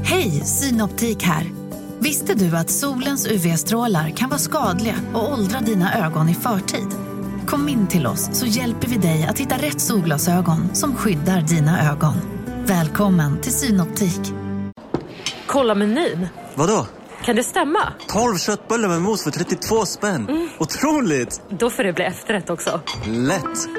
[0.03, 1.43] Hej, Synoptik här.
[1.99, 6.87] Visste du att solens UV-strålar kan vara skadliga och åldra dina ögon i förtid?
[7.45, 11.91] Kom in till oss så hjälper vi dig att hitta rätt solglasögon som skyddar dina
[11.91, 12.13] ögon.
[12.65, 14.21] Välkommen till Synoptik.
[15.47, 16.27] Kolla menyn.
[16.55, 16.87] Vadå?
[17.25, 17.93] Kan det stämma?
[18.07, 20.49] 12 köttbullar med mos för 32 spänn.
[20.59, 21.41] Otroligt!
[21.49, 22.81] Då får det bli efterrätt också.
[23.05, 23.69] Lätt!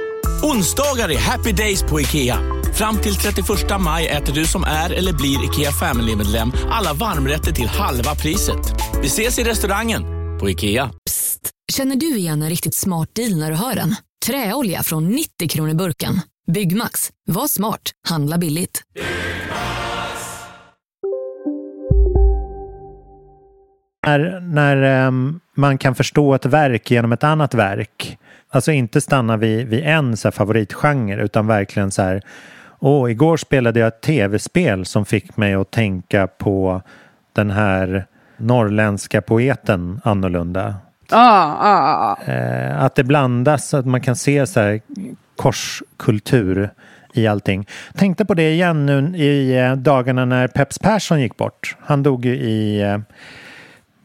[0.43, 2.39] Onsdagar är happy days på IKEA.
[2.75, 3.47] Fram till 31
[3.81, 8.75] maj äter du som är eller blir IKEA Family-medlem alla varmrätter till halva priset.
[9.03, 10.03] Vi ses i restaurangen
[10.41, 10.91] på IKEA.
[11.07, 11.51] Psst!
[11.73, 13.97] Känner du igen en riktigt smart deal när du hör den?
[14.27, 16.21] Träolja från 90 kronor burken.
[16.53, 17.11] Byggmax.
[17.27, 17.83] Var smart.
[18.09, 18.83] Handla billigt.
[24.07, 28.19] När, när ehm, man kan förstå ett verk genom ett annat verk.
[28.51, 32.23] Alltså inte stanna vid, vid en så här, favoritgenre utan verkligen så här.
[32.79, 36.83] Åh, igår spelade jag ett tv-spel som fick mig att tänka på
[37.33, 38.07] den här
[38.37, 40.75] norrländska poeten annorlunda.
[41.11, 42.33] Ah, ah, ah.
[42.33, 44.81] Eh, att det blandas, att man kan se så här
[45.37, 46.71] korskultur
[47.13, 47.67] i allting.
[47.95, 51.77] Tänkte på det igen nu i eh, dagarna när Peps Persson gick bort.
[51.81, 52.99] Han dog ju i, eh,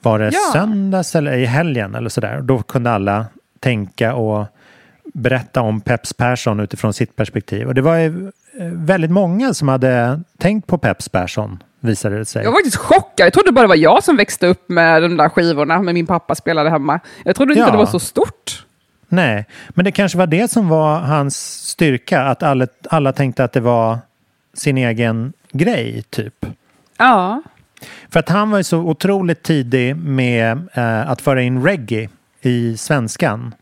[0.03, 0.39] var det Ja.
[0.53, 2.41] söndags eller i helgen eller sådär.
[2.41, 3.25] Då kunde alla
[3.59, 4.45] tänka och
[5.13, 7.67] berätta om Peps Persson utifrån sitt perspektiv.
[7.67, 8.27] Och det var ju
[8.59, 12.43] eh, väldigt många som hade tänkt på Peps Persson visade det sig.
[12.43, 13.25] Jag var faktiskt chockad.
[13.25, 16.07] Jag trodde bara det var jag som växte upp med de där skivorna, med min
[16.07, 16.99] pappa spelade hemma.
[17.25, 17.71] Jag trodde inte Ja.
[17.71, 18.65] det var så stort.
[19.07, 21.35] Nej, men det kanske var det som var hans
[21.69, 22.21] styrka.
[22.21, 23.97] Att alla, alla tänkte att det var
[24.53, 26.45] sin egen grej, typ.
[26.97, 27.41] Ja.
[28.09, 32.09] För att han var ju så otroligt tidig med eh, att föra in reggae
[32.41, 33.55] i svenskan.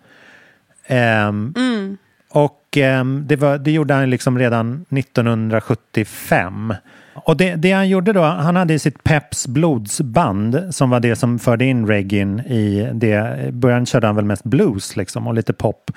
[0.87, 1.97] Ehm, Mm.
[2.31, 6.73] Och ehm, det, var, det gjorde han liksom redan 1975.
[7.13, 11.39] Och det, det han gjorde då, han hade sitt Peps blodsband som var det som
[11.39, 13.45] förde in reggaen i det.
[13.47, 15.91] I början körde han väl mest blues liksom och lite pop.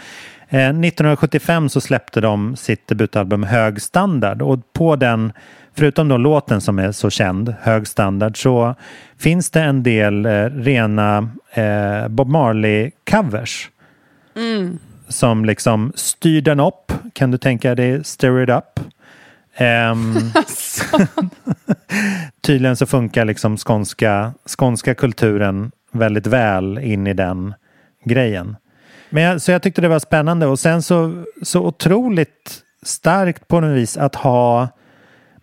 [0.49, 5.33] Eh, 1975 så släppte de sitt debutalbum Hög standard och på den,
[5.77, 8.75] förutom då låten som är så känd, Hög standard, så
[9.19, 13.69] finns det en del eh, rena eh, Bob Marley-covers
[14.37, 14.79] Mm.
[15.09, 16.93] som liksom styr den upp.
[17.13, 18.81] Kan du tänka dig Stir It Up?
[19.57, 20.15] Ehm,
[22.41, 27.55] tydligen så funkar liksom skånska, skånska kulturen väldigt väl in i den
[28.05, 28.57] grejen.
[29.11, 33.61] Men jag, så jag tyckte det var spännande och sen så, så otroligt starkt på
[33.61, 34.69] något vis att ha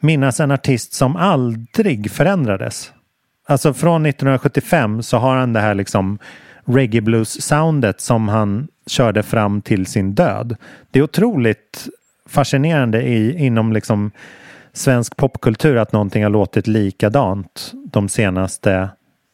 [0.03, 2.91] minnas en artist som aldrig förändrades.
[3.47, 6.19] Alltså från 1975 så har han det här liksom
[6.65, 10.55] reggae blues soundet som han körde fram till sin död.
[10.91, 11.87] Det är otroligt
[12.29, 14.11] fascinerande i, inom liksom
[14.73, 18.89] svensk popkultur att någonting har låtit likadant de senaste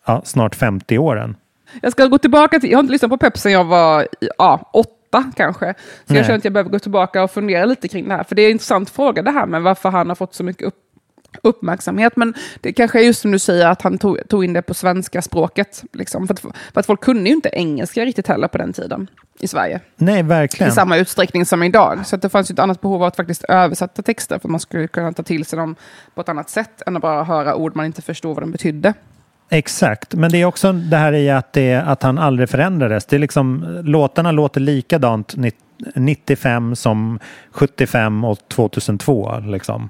[0.06, 1.36] ja, snart 50 åren.
[1.82, 4.70] Jag ska gå tillbaka till, jag har inte lyssnat på Pep sen jag var ja,
[4.74, 4.97] åtta
[5.36, 5.74] kanske.
[6.06, 6.18] Så Nej.
[6.18, 8.24] jag känner att jag behöver gå tillbaka och fundera lite kring det här.
[8.24, 10.68] För det är en intressant fråga det här med varför han har fått så mycket
[10.68, 10.76] upp,
[11.42, 12.16] uppmärksamhet.
[12.16, 14.74] Men det kanske är just som du säger att han tog, tog in det på
[14.74, 15.84] svenska språket.
[15.94, 16.28] Liksom.
[16.28, 19.48] För, att, för att folk kunde ju inte engelska riktigt heller på den tiden i
[19.48, 19.80] Sverige.
[19.96, 20.72] Nej, I verkligen.
[20.72, 22.00] samma utsträckning som idag.
[22.06, 24.52] Så att det fanns ju ett annat behov av att faktiskt översätta texter för att
[24.52, 25.76] man skulle kunna ta till sig dem
[26.16, 28.94] på ett annat sätt än att bara höra ord man inte förstår vad de betydde.
[29.50, 33.06] Exakt, men det är också det här i att, det, att han aldrig förändrades.
[33.06, 35.64] Det är liksom, låtarna låter likadant nitt-
[35.96, 37.20] 95 som
[37.52, 39.40] 75 och 2002.
[39.40, 39.90] Liksom.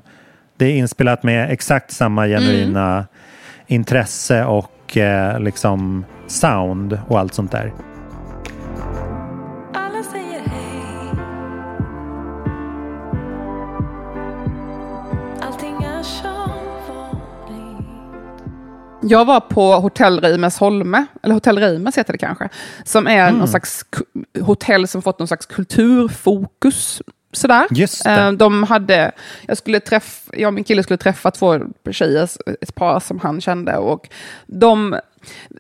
[0.57, 3.05] Det är inspelat med exakt samma genuina
[3.67, 7.73] intresse och eh, liksom sound och allt sånt där.
[19.09, 22.49] Jag var på Hotell Reimes Holme, eller Hotell Reimes heter det kanske,
[22.83, 23.39] som är Mm.
[23.39, 23.85] någon slags
[24.41, 27.01] hotell som fått någon slags kulturfokus.
[27.33, 27.67] Sådär.
[27.71, 28.11] Just det.
[28.11, 29.11] Eh, De hade,
[29.47, 31.59] jag, skulle träffa, jag och min kille skulle träffa två
[31.91, 32.29] tjejer,
[32.61, 34.09] ett par som han kände, och
[34.45, 34.99] de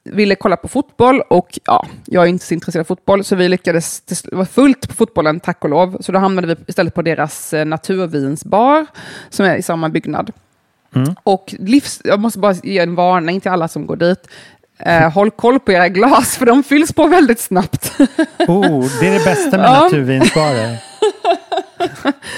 [0.03, 3.49] ville kolla på fotboll och ja, jag är inte så intresserad av fotboll, så vi
[3.49, 7.01] lyckades, det var fullt på fotbollen tack och lov, så då hamnade vi istället på
[7.01, 8.85] deras eh, naturvinsbar
[9.29, 10.31] som är i samma byggnad.
[11.23, 14.27] Och livs, jag måste bara ge en varning till alla som går dit.
[14.79, 17.91] Eh, håll koll på era glas, för de fylls på väldigt snabbt.
[18.47, 19.83] Oh, det är det bästa med Ja.
[19.83, 20.77] naturvinsbarer.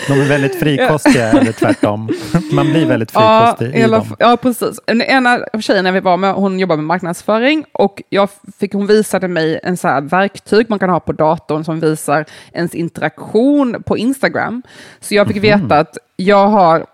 [0.07, 2.09] De är väldigt frikostiga, eller tvärtom.
[2.51, 4.15] Man blir väldigt frikostig i i dem.
[4.19, 4.79] ja, precis.
[4.85, 8.87] Den ena av tjejerna vi var med, hon jobbar med marknadsföring och jag fick, hon
[8.87, 13.83] visade mig en så här verktyg man kan ha på datorn som visar ens interaktion
[13.85, 14.63] på Instagram.
[14.99, 15.41] Så jag fick Mhm.
[15.43, 16.85] veta att jag har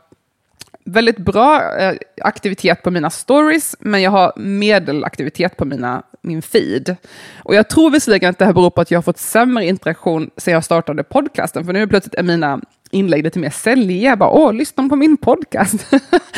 [0.86, 6.95] väldigt bra eh, aktivitet på mina stories, men jag har medelaktivitet på mina, min feed.
[7.38, 10.30] Och jag tror visserligen att det här beror på att jag har fått sämre interaktion
[10.38, 12.62] sedan jag startade podcasten, för nu är plötsligt är mina
[12.96, 14.10] inlägg lite mer säljiga.
[14.10, 15.86] Jag bara, åh, lyssna på min podcast.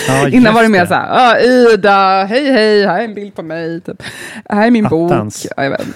[0.08, 3.44] Ja, Innan var det mer så här, Ida, hej hej, här är en bild på
[3.44, 4.04] mig, typ.
[4.50, 5.44] här är min Attans.
[5.44, 5.52] bok.
[5.58, 5.88] Ja, jag vet.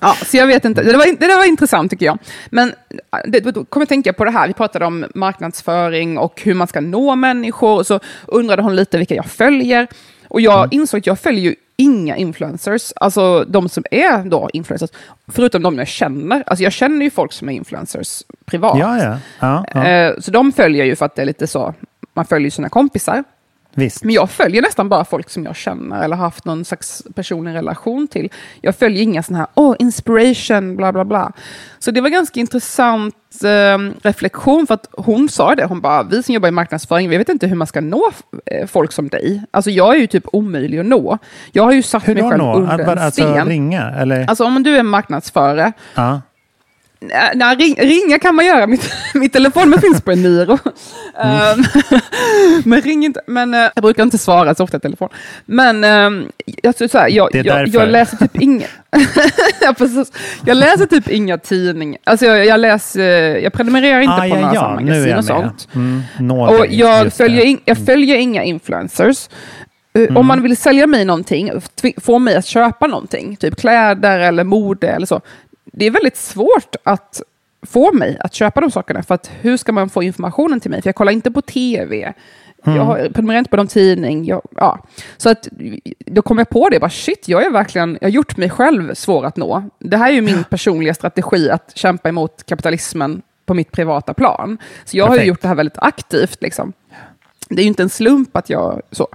[0.00, 2.18] Ja, så jag vet inte, det var, det var intressant tycker jag.
[2.50, 2.72] Men
[3.26, 6.66] det, då kommer jag tänka på det här, vi pratade om marknadsföring och hur man
[6.68, 9.86] ska nå människor, så undrade hon lite vilka jag följer.
[10.28, 10.68] Och jag Mm.
[10.72, 14.90] insåg att jag följer ju inga influencers, alltså de som är då influencers,
[15.28, 16.42] förutom de jag känner.
[16.46, 18.78] Alltså jag känner ju folk som är influencers privat.
[18.78, 19.64] Ja, ja.
[19.74, 19.84] ja.
[19.86, 21.74] Eh, Så de följer ju för att det är lite så,
[22.14, 23.24] man följer sina kompisar.
[23.74, 24.04] Visst.
[24.04, 27.54] Men jag följer nästan bara folk som jag känner eller har haft någon slags personlig
[27.54, 28.30] relation till.
[28.60, 31.32] Jag följer inga sådana här, åh, inspiration, bla bla bla.
[31.78, 36.22] Så det var ganska intressant eh, reflektion, för att hon sa det, hon bara, vi
[36.22, 38.10] som jobbar i marknadsföring, vi vet inte hur man ska nå
[38.46, 39.42] eh, folk som dig.
[39.50, 41.18] Alltså jag är ju typ omöjlig att nå.
[41.52, 42.54] Jag har ju satt Hur mig själv nå?
[42.56, 43.46] under en Alltså sten.
[43.48, 43.90] ringa?
[43.90, 44.26] Eller?
[44.28, 46.20] Alltså om du är marknadsförare, ja.
[47.02, 48.66] Nej, nej, ring, ringa kan man göra.
[48.66, 50.58] Mitt, mitt telefonnummer finns på Eniro.
[51.22, 51.58] Mm.
[51.58, 51.64] Um,
[52.64, 53.20] men ring inte.
[53.26, 55.08] Men, eh, jag brukar inte svara så ofta i telefon.
[55.44, 56.28] Men um,
[56.62, 57.78] jag, så här, jag, jag, därför.
[57.78, 58.66] jag läser typ inga...
[59.60, 60.12] ja, precis.
[60.46, 62.00] Jag läser typ inga tidningar.
[62.04, 63.36] Alltså jag, jag läser...
[63.36, 64.74] Jag prenumererar inte ah, på ja, några ja.
[64.80, 65.68] magasin och sånt.
[65.74, 69.28] Mm, Och jag följer, in, jag följer inga influencers.
[69.28, 69.62] Uh,
[69.94, 70.16] Mm.
[70.16, 71.50] Om man vill sälja mig någonting,
[71.96, 75.20] få mig att köpa någonting, typ kläder eller mode eller så,
[75.72, 77.22] det är väldigt svårt att
[77.66, 80.82] få mig att köpa de sakerna, för att hur ska man få informationen till mig?
[80.82, 82.12] För jag kollar inte på tv,
[82.66, 82.76] Mm.
[82.76, 84.24] jag har- prenumererar inte på någon tidning.
[84.24, 84.78] Jag, ja.
[85.16, 85.48] Så att,
[85.98, 88.94] då kom jag på det, bara shit, jag, är verkligen, jag har gjort mig själv
[88.94, 89.64] svår att nå.
[89.78, 94.58] Det här är ju min personliga strategi, att kämpa emot kapitalismen på mitt privata plan.
[94.84, 95.28] Så jag har Perfekt.
[95.28, 96.42] gjort det här väldigt aktivt.
[96.42, 96.72] Liksom.
[97.48, 99.08] Det är ju inte en slump att jag så.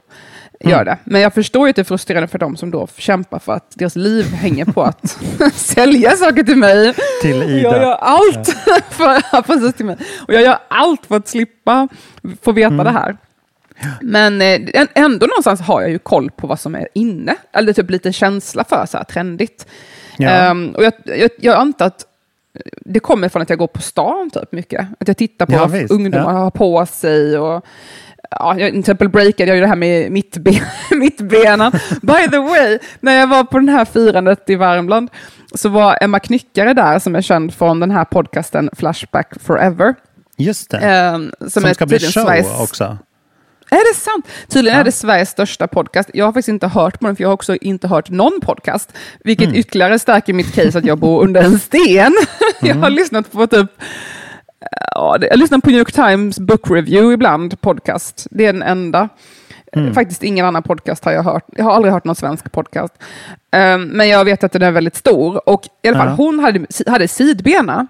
[0.60, 0.98] Gör det.
[1.04, 3.72] Men jag förstår ju att det är frustrerande för dem som då kämpar för att
[3.76, 5.18] deras liv hänger på att
[5.54, 6.94] sälja saker till mig.
[7.22, 7.60] Till Ida.
[7.70, 8.50] Jag gör allt
[8.90, 9.98] för, precis till mig.
[10.28, 11.88] Och jag gör allt för att slippa
[12.42, 12.84] få veta Mm.
[12.86, 13.18] det här.
[14.02, 17.36] Men eh, än- ändå någonstans har jag ju koll på vad som är inne.
[17.54, 19.68] Eller typ lite känsla för så här trendigt.
[20.18, 20.30] Ja.
[20.30, 22.06] Ehm, och jag, jag, jag antar att
[22.86, 24.88] det kommer från att jag går på stan typ mycket.
[25.00, 25.92] Att jag tittar på Ja, vad visst.
[25.92, 26.40] ungdomar Ja.
[26.40, 27.38] har på sig.
[27.38, 27.66] Och,
[28.32, 30.56] ja, jag, till exempel breakade jag ju det här med mittben,
[30.92, 31.72] mittbenen.
[32.02, 35.10] By the way, när jag var på den här firandet i Värmland
[35.56, 39.96] så var Emma Knyckare där som är känd från den här podcasten Flashback Forever.
[40.38, 40.78] Just det.
[40.78, 42.98] Ehm, som, Som ska bli show Sveriges- också.
[43.70, 44.28] är det sant?
[44.48, 44.82] Tydligen Ja.
[44.82, 46.10] är det Sveriges största podcast.
[46.14, 48.94] Jag har faktiskt inte hört på den, för jag har också inte hört någon podcast.
[49.24, 49.60] Vilket Mm.
[49.60, 52.14] ytterligare stärker mitt case att jag bor under en sten.
[52.62, 52.84] jag Mm.
[52.84, 53.72] har lyssnat på typ...
[54.96, 58.28] Ja, jag lyssnar på New York Times Book Review ibland, podcast.
[58.32, 59.10] Det är den enda.
[59.74, 59.94] Mm.
[59.94, 61.44] Faktiskt ingen annan podcast har jag hört.
[61.56, 62.94] Jag har aldrig hört någon svensk podcast.
[63.52, 65.50] Ehm, men jag vet att den är väldigt stor.
[65.50, 66.14] Och i alla fall, Ja.
[66.14, 67.88] hon hade, hade sidbena.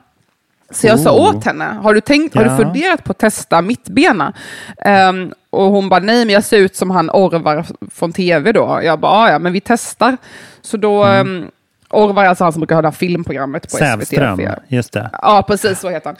[0.71, 1.35] Så jag sa Oh.
[1.37, 2.49] åt henne, har du, tänkt, har Ja.
[2.49, 4.33] du funderat på att testa mittbena?
[4.77, 8.79] Ehm, och hon bara, nej men jag ser ut som han Orvar från tv då.
[8.83, 10.17] Jag bara, "Ah, ja men vi testar.
[10.61, 11.27] Så då, Mm.
[11.43, 11.51] um,
[11.89, 14.59] Orvar är alltså han som brukar ha det här filmprogrammet på Sävström, SVT.
[14.67, 15.09] just det.
[15.21, 16.15] Ja, precis så heter han.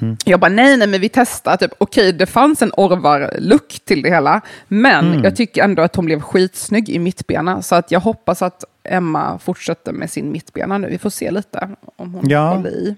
[0.00, 0.16] Mm.
[0.24, 1.56] Jag bara, nej, nej, men vi testar.
[1.56, 5.24] Typ, okej, det fanns en Orvar-look till det hela, men Mm.
[5.24, 9.38] jag tycker ändå att hon blev skitsnygg i mittbena, så att jag hoppas att Emma
[9.38, 10.88] fortsätter med sin mittbena nu.
[10.88, 12.48] Vi får se lite om hon Ja.
[12.54, 12.96] håller i.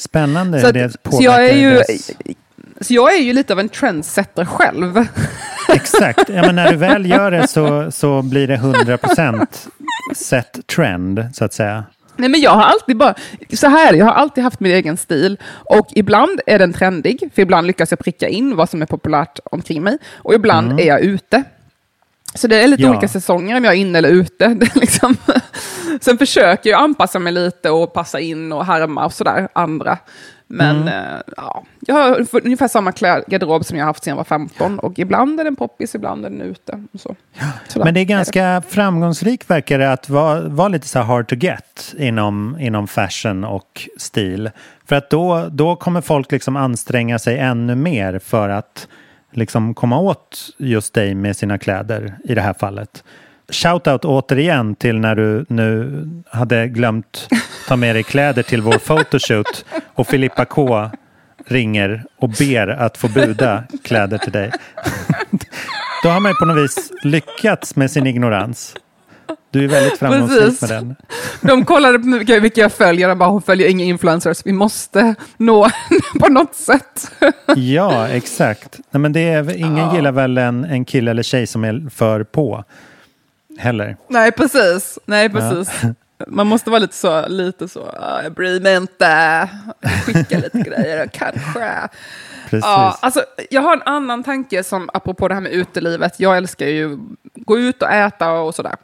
[0.00, 2.10] Spännande Så, att, det så, jag är ju, dess-
[2.80, 5.06] så jag är ju lite av en trendsetter själv.
[5.68, 6.28] Exakt.
[6.28, 9.46] Ja, men när du väl gör det så, så blir det 100%
[10.16, 11.84] set trend, så att säga.
[12.16, 13.14] Nej, men jag har alltid bara,
[13.52, 17.42] så här, jag har alltid haft min egen stil och ibland är den trendig, för
[17.42, 20.78] ibland lyckas jag pricka in vad som är populärt omkring mig och ibland Mm.
[20.78, 21.42] är jag ute.
[22.34, 22.90] Så det är lite Ja.
[22.90, 24.48] olika säsonger om jag är inne eller ute.
[24.74, 25.16] Liksom.
[26.00, 29.98] Sen försöker jag anpassa mig lite och passa in och härma och sådär andra.
[30.46, 30.88] Men Mm.
[30.88, 32.90] eh, ja, jag har ungefär samma
[33.26, 36.30] garderob som jag haft sedan jag var 15 och ibland är den poppis, ibland är
[36.30, 36.82] den ute.
[36.94, 37.16] Så.
[37.68, 41.34] Sådär Men det är ganska framgångsrikt verkar det att vara, vara lite så hard to
[41.34, 44.50] get inom, inom fashion och stil.
[44.86, 48.88] För att då, då kommer folk liksom anstränga sig ännu mer för att
[49.32, 53.04] liksom komma åt just dig med sina kläder i det här fallet.
[53.48, 57.28] Shoutout återigen till när du nu hade glömt
[57.68, 59.64] ta med dig kläder till vår photoshoot
[59.94, 60.90] och Filippa K
[61.46, 64.52] ringer och ber att få buda kläder till dig.
[66.02, 68.74] Då har man ju på något vis lyckats med sin ignorans.
[69.50, 70.60] Du är väldigt framgångsrik Precis.
[70.60, 70.96] med den.
[71.40, 74.42] De kollade på vilka, vilka jag följer och bara, hon följer inga influencers.
[74.44, 75.68] Vi måste nå
[76.20, 77.12] på något sätt.
[77.56, 78.80] Ja, exakt.
[78.90, 82.24] Nej, men det är, ingen gillar väl en, en kille eller tjej som är för
[82.24, 82.64] på.
[83.58, 83.96] Heller.
[84.08, 84.98] Nej, precis.
[85.06, 85.82] Nej, precis.
[86.26, 89.48] Man måste vara lite så, lite så, "Ah, jag bryr mig inte.
[90.06, 91.70] Skicka lite grejer, kanske.
[92.50, 92.64] Precis.
[92.64, 96.20] Ja, alltså, jag har en annan tanke som apropå det här med utelivet.
[96.20, 96.98] Jag älskar ju
[97.34, 98.76] gå ut och äta och sådär.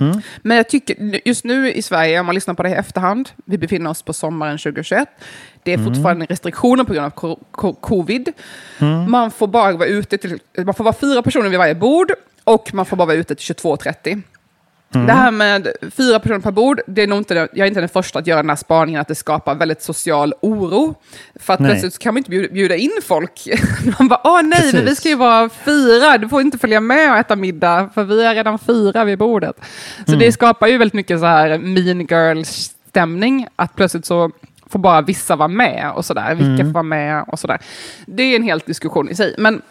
[0.00, 0.20] Mm.
[0.42, 3.58] Men jag tycker just nu i Sverige, om man lyssnar på det i efterhand, vi
[3.58, 5.08] befinner oss på sommaren 2021.
[5.62, 5.94] Det är Mm.
[5.94, 8.32] fortfarande restriktioner på grund av co- co- covid.
[8.78, 9.10] Mm.
[9.10, 12.12] Man får bara vara ute till, man får vara fyra personer vid varje bord
[12.44, 14.22] och man får bara vara ute till 22.30.
[14.94, 15.06] Mm.
[15.06, 17.88] Det här med fyra personer per bord, det är nog inte, jag är inte den
[17.88, 20.94] första att göra den här spaningen att det skapar väldigt social oro.
[21.40, 21.70] För att Nej.
[21.70, 23.48] plötsligt kan man inte bjuda, bjuda in folk.
[23.98, 27.16] Man bara, åh nej, vi ska ju vara fyra, du får inte följa med och
[27.18, 29.56] äta middag, för vi är redan fyra vid bordet.
[30.06, 30.18] Så Mm.
[30.18, 34.30] det skapar ju väldigt mycket så här mean girl-stämning, att plötsligt så
[34.66, 36.66] får bara vissa vara med och sådär, vilka Mm.
[36.66, 37.58] får vara med och sådär.
[38.06, 39.34] Det är en helt diskussion i sig.
[39.38, 39.62] Men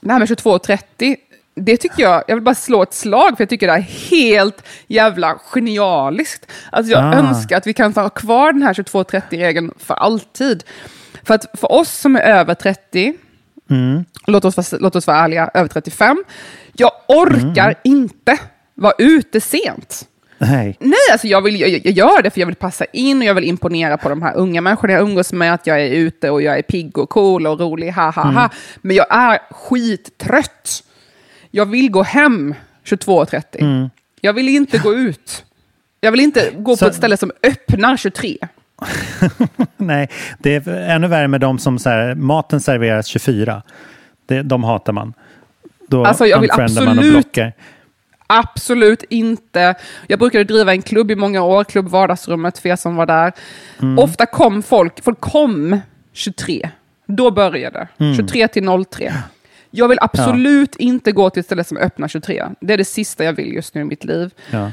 [0.00, 1.16] det här med 22.30,
[1.56, 4.62] det tycker jag, jag vill bara slå ett slag för jag tycker det är helt
[4.86, 6.52] jävla genialiskt.
[6.72, 7.12] Alltså jag Ah.
[7.18, 10.64] önskar att vi kan ha kvar den här 22.30-regeln för alltid.
[11.24, 13.14] För att för oss som är över 30,
[13.70, 14.04] Mm.
[14.26, 16.24] låt oss, låt oss vara ärliga, över 35,
[16.72, 17.76] jag orkar Mm.
[17.84, 18.38] inte
[18.74, 20.08] vara ute sent.
[20.38, 20.76] Nej.
[20.80, 23.34] Nej, alltså jag, vill, jag, jag gör det för jag vill passa in och jag
[23.34, 26.42] vill imponera på de här unga människorna jag umgås med, att jag är ute och
[26.42, 28.30] jag är pigg och cool och rolig, ha ha ha.
[28.30, 28.48] Mm.
[28.82, 30.82] Men jag är skittrött.
[31.50, 33.42] Jag vill gå hem 22.30.
[33.58, 33.90] Mm.
[34.20, 35.44] Jag vill inte gå ut.
[36.00, 38.38] Jag vill inte gå Så- på ett ställe som öppnar 23.
[39.76, 43.62] Nej, det är ännu värre med de som så här, maten serveras 24.
[44.26, 45.12] Det, de hatar man.
[45.88, 47.38] Då Alltså, jag vill absolut-.
[48.26, 49.74] Absolut inte.
[50.06, 53.32] Jag brukade driva en klubb i många år, klubb Vardagsrummet, för er som var där.
[53.82, 53.98] Mm.
[53.98, 55.80] Ofta kom folk, folk kom
[56.12, 56.70] 23.
[57.06, 58.16] Då började Mm.
[58.16, 59.12] 23 till 03.
[59.76, 62.44] Jag vill absolut inte gå till ett ställe som öppnar 23.
[62.60, 64.30] Det är det sista jag vill just nu i mitt liv.
[64.50, 64.70] Ja.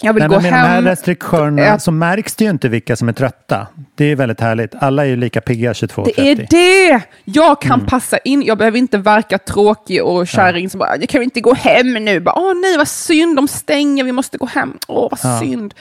[0.00, 0.62] Jag vill Nej, gå men med hem.
[0.62, 3.66] de här restriktionerna ät- så märks det ju inte vilka som är trötta.
[3.94, 4.74] Det är väldigt härligt.
[4.74, 6.12] Alla är ju lika pigga 22.30.
[6.16, 7.02] Det är det!
[7.24, 7.86] Jag kan Mm.
[7.86, 11.54] passa in, jag behöver inte verka tråkig och kärring som bara, jag kan inte gå
[11.54, 12.20] hem nu.
[12.20, 14.78] Bara, Åh nej, vad synd, de stänger, vi måste gå hem.
[14.88, 15.40] Åh, vad Ja.
[15.40, 15.74] synd.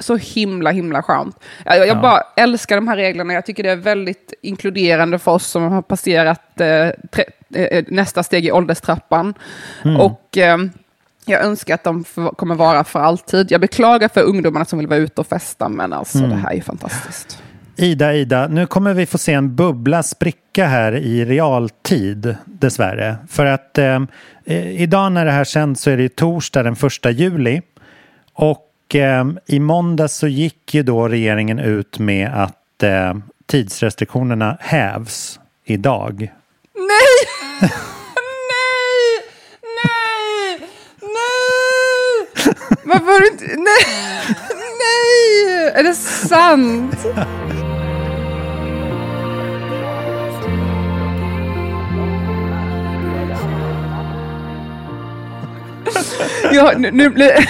[0.00, 1.36] Så himla, himla skönt.
[1.64, 1.94] Jag, jag Ja.
[1.94, 3.32] bara älskar de här reglerna.
[3.32, 8.22] Jag tycker det är väldigt inkluderande för oss som har passerat eh, tre, eh, nästa
[8.22, 9.34] steg i ålderstrappan.
[9.84, 10.00] Mm.
[10.00, 10.58] Och eh,
[11.24, 12.04] jag önskar att de
[12.36, 13.52] kommer vara för alltid.
[13.52, 16.30] Jag beklagar för ungdomarna som vill vara ute och festa, men alltså Mm.
[16.30, 17.42] det här är ju fantastiskt.
[17.76, 23.16] Ida, Ida, nu kommer vi få se en bubbla spricka här i realtid, dessvärre.
[23.28, 24.00] För att eh,
[24.44, 27.62] eh, idag när det här sänds så är det torsdag den första juli.
[28.32, 28.64] Och
[28.94, 33.14] eh, i måndag så gick ju då regeringen ut med att eh,
[33.46, 36.32] tidsrestriktionerna hävs idag.
[36.74, 37.68] Nej!
[38.50, 39.22] nej!
[39.84, 40.68] Nej!
[41.00, 42.28] Nej!
[42.84, 43.44] Varför har du inte...
[43.44, 43.84] Nej!
[44.78, 45.72] Nej!
[45.74, 47.06] Är det sant?
[56.52, 57.30] Jag, nu, nu blir...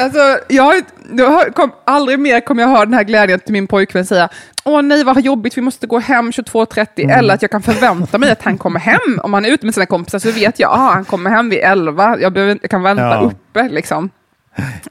[0.00, 0.82] Alltså, jag, har-
[1.16, 4.28] jag kom, aldrig mer kommer jag ha den här glädjen till min pojkvän säga
[4.64, 6.86] Åh nej vad jobbigt, vi måste gå hem 22.30.
[6.96, 7.18] Mm.
[7.18, 9.20] Eller att jag kan förvänta mig att han kommer hem.
[9.22, 11.58] Om han är ute med sina kompisar så vet jag att han kommer hem vid
[11.58, 12.16] 11.
[12.20, 13.20] Jag, behöver, jag kan vänta Ja.
[13.20, 14.10] uppe liksom.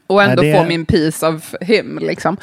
[0.07, 1.99] Och ändå Nej, det- få min piece of him.
[2.01, 2.37] Liksom.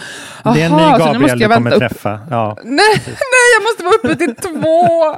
[0.55, 1.93] det är en ny så nu Gabriel måste du jag kommer vänta upp.
[1.93, 2.21] träffa.
[2.31, 2.57] Ja.
[2.65, 2.75] Nej,
[3.07, 5.17] nej, jag måste vara uppe till två.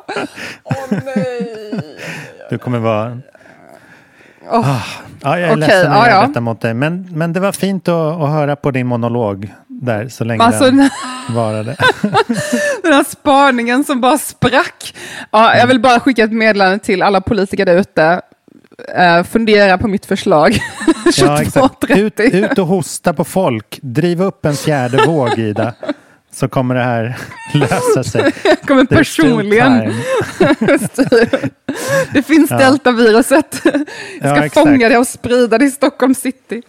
[0.64, 1.81] Åh nej.
[2.51, 3.18] Du kommer vara...
[4.53, 4.71] Åh.
[4.71, 4.83] Ah,
[5.23, 6.41] ja, jag är Okej, ledsen att göra ja.
[6.41, 6.75] mot dig.
[6.75, 10.65] Men, men det var fint att, att höra på din monolog där så länge Alltså,
[10.65, 10.91] den
[11.35, 11.77] varade.
[12.83, 14.95] Den här spaningen som bara sprack.
[15.31, 18.21] Ja, jag vill bara skicka ett meddelande till alla politiker där ute.
[18.97, 20.59] Eh, fundera på mitt förslag.
[21.17, 21.85] Ja, exakt.
[21.85, 21.97] 22.30.
[21.99, 23.79] Ut, ut och hosta på folk.
[23.83, 25.75] Driv upp en fjärde våg, Ida.
[26.33, 27.16] Så kommer det här
[27.55, 28.33] lösa sig.
[28.45, 29.93] Jag kommer There's personligen.
[32.12, 32.59] Det finns Ja.
[32.59, 33.61] deltaviruset.
[33.64, 33.74] Jag
[34.20, 34.55] Ja, ska exakt.
[34.68, 36.62] fånga det och sprida det i Stockholm city.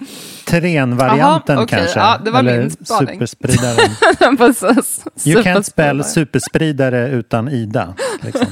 [0.46, 1.80] Terrenvarianten Jaha, okej.
[1.80, 2.00] kanske.
[2.00, 3.08] Ja, det var Eller min spaning.
[3.28, 4.38] superspridaren.
[4.38, 5.04] Precis.
[5.26, 6.04] You can't spell Superspridare.
[6.04, 7.94] superspridare utan Ida.
[8.22, 8.48] Liksom.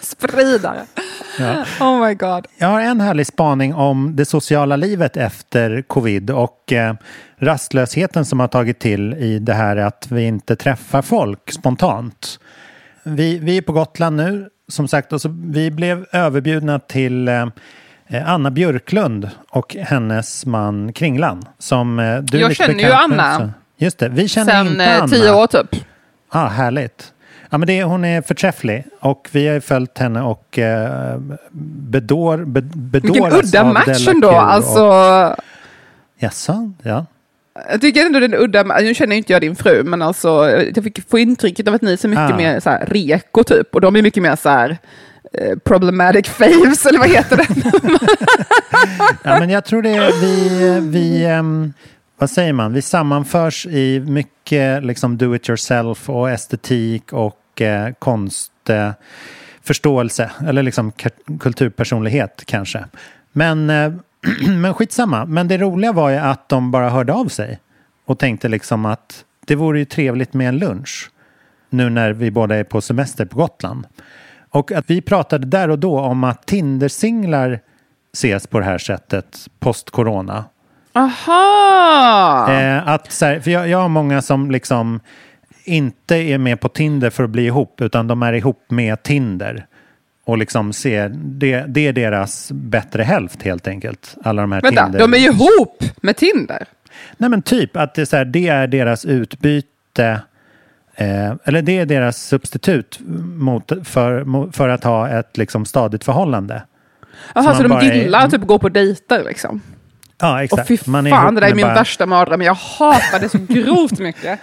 [0.00, 0.82] Spridare.
[1.38, 1.64] Ja.
[1.80, 2.46] Oh my god.
[2.58, 6.94] Jag har en härlig spaning om det sociala livet efter covid och eh,
[7.42, 12.38] rastlösheten som har tagit till i det här att vi inte träffar folk spontant.
[13.02, 17.46] Vi, vi är på Gotland nu, som sagt, och så vi blev överbjudna till eh,
[18.26, 21.44] Anna Björklund och hennes man Kringlan.
[21.58, 23.34] Som, eh, du Jag känner ju Anna.
[23.34, 23.50] också.
[23.76, 25.08] Just det, vi känner Sen inte eh, Anna.
[25.08, 25.84] tio år typ.
[26.28, 27.12] Ah, härligt.
[27.50, 31.18] Ja, men det, hon är förträfflig och vi har ju följt henne och eh,
[31.50, 34.30] bedår, be, bedåras Vilken udda match ändå.
[34.30, 34.86] Alltså,
[36.18, 36.72] jaså?
[36.82, 37.06] Ja.
[37.70, 40.28] Jag tycker ändå den udda, nu känner inte jag din fru, men alltså,
[40.74, 42.36] jag fick få intrycket av att ni är så mycket Ah.
[42.36, 44.78] mer så här, reko typ, och de är mycket mer så här,
[45.32, 47.46] eh, problematic faves, eller vad heter det?
[49.22, 51.72] ja, men jag tror det är vi, vi ehm,
[52.18, 57.92] vad säger man, vi sammanförs i mycket liksom do it yourself och estetik och eh,
[57.98, 58.92] konstförståelse, eh,
[59.64, 60.92] förståelse, eller liksom
[61.40, 62.84] kulturpersonlighet kanske.
[63.32, 63.92] Men, eh,
[64.60, 65.24] men skitsamma.
[65.24, 67.58] Men det roliga var ju att de bara hörde av sig
[68.04, 71.10] och tänkte liksom att det vore ju trevligt med en lunch
[71.70, 73.86] nu när vi båda är på semester på Gotland.
[74.50, 77.60] Och att vi pratade där och då om att Tinder-singlar
[78.12, 80.44] ses på det här sättet post-corona.
[80.92, 82.52] Aha!
[82.52, 85.00] Eh, att här, för jag, jag har många som liksom
[85.64, 89.66] inte är med på Tinder för att bli ihop utan de är ihop med Tinder.
[90.24, 94.16] Och liksom ser, det, det är deras bättre hälft helt enkelt.
[94.24, 94.98] Alla de här Vänta, Tinder.
[94.98, 96.66] de är ju ihop med Tinder.
[97.16, 100.20] Nej men typ att det är, så här, det är deras utbyte.
[100.94, 102.98] Eh, eller det är deras substitut
[103.36, 106.62] mot, för, för att ha ett liksom stadigt förhållande.
[107.34, 109.60] Jaha, man så de bara är- gillar att typ gå på dejter liksom.
[110.20, 110.68] Ja Och exakt.
[110.68, 112.42] fy Man är fan, det där är min bara- värsta mardröm.
[112.42, 114.40] Jag hatar det så grovt mycket.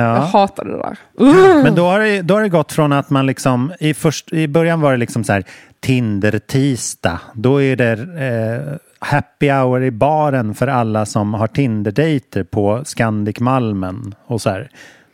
[0.00, 0.20] Jag Ja.
[0.20, 0.96] hatar det där.
[1.26, 1.62] Uh.
[1.62, 4.48] Men då har, det, då har det gått från att man liksom i, först, i
[4.48, 5.44] början var det liksom så här
[5.80, 7.20] Tinder-tisdag.
[7.34, 8.76] Då är det eh,
[9.08, 14.68] happy hour i baren för alla som har Tinder-dejter på Scandic Malmen och så här.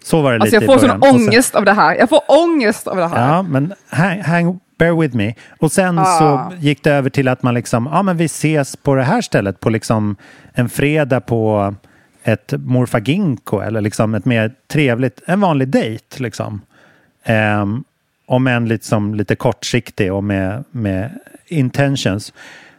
[0.04, 1.00] Så var det Alltså lite jag får i sån.
[1.00, 1.94] Och sen- ångest av det här.
[1.94, 3.28] Jag får ångest av det här.
[3.34, 5.34] Ja, men hang, hang, bear with me.
[5.60, 6.04] Och sen Ah.
[6.04, 9.20] så gick det över till att man liksom, ja men vi ses på det här
[9.20, 10.16] stället på liksom
[10.52, 11.74] en fredag på
[12.26, 16.60] ett morfar Ginkgo eller liksom ett mer trevligt, en vanlig dejt liksom.
[17.62, 17.84] Um,
[18.26, 21.10] om en liksom lite kortsiktig och med, med
[21.46, 22.32] intentions.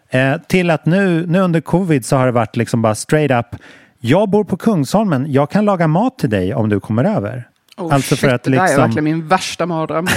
[0.10, 3.62] Eh, till att nu, nu under covid så har det varit liksom bara straight up.
[4.00, 7.48] Jag bor på Kungsholmen, jag kan laga mat till dig om du kommer över.
[7.78, 8.82] Oh, alltså shit, för att det där är liksom...
[8.82, 10.08] verkligen min värsta mardröm.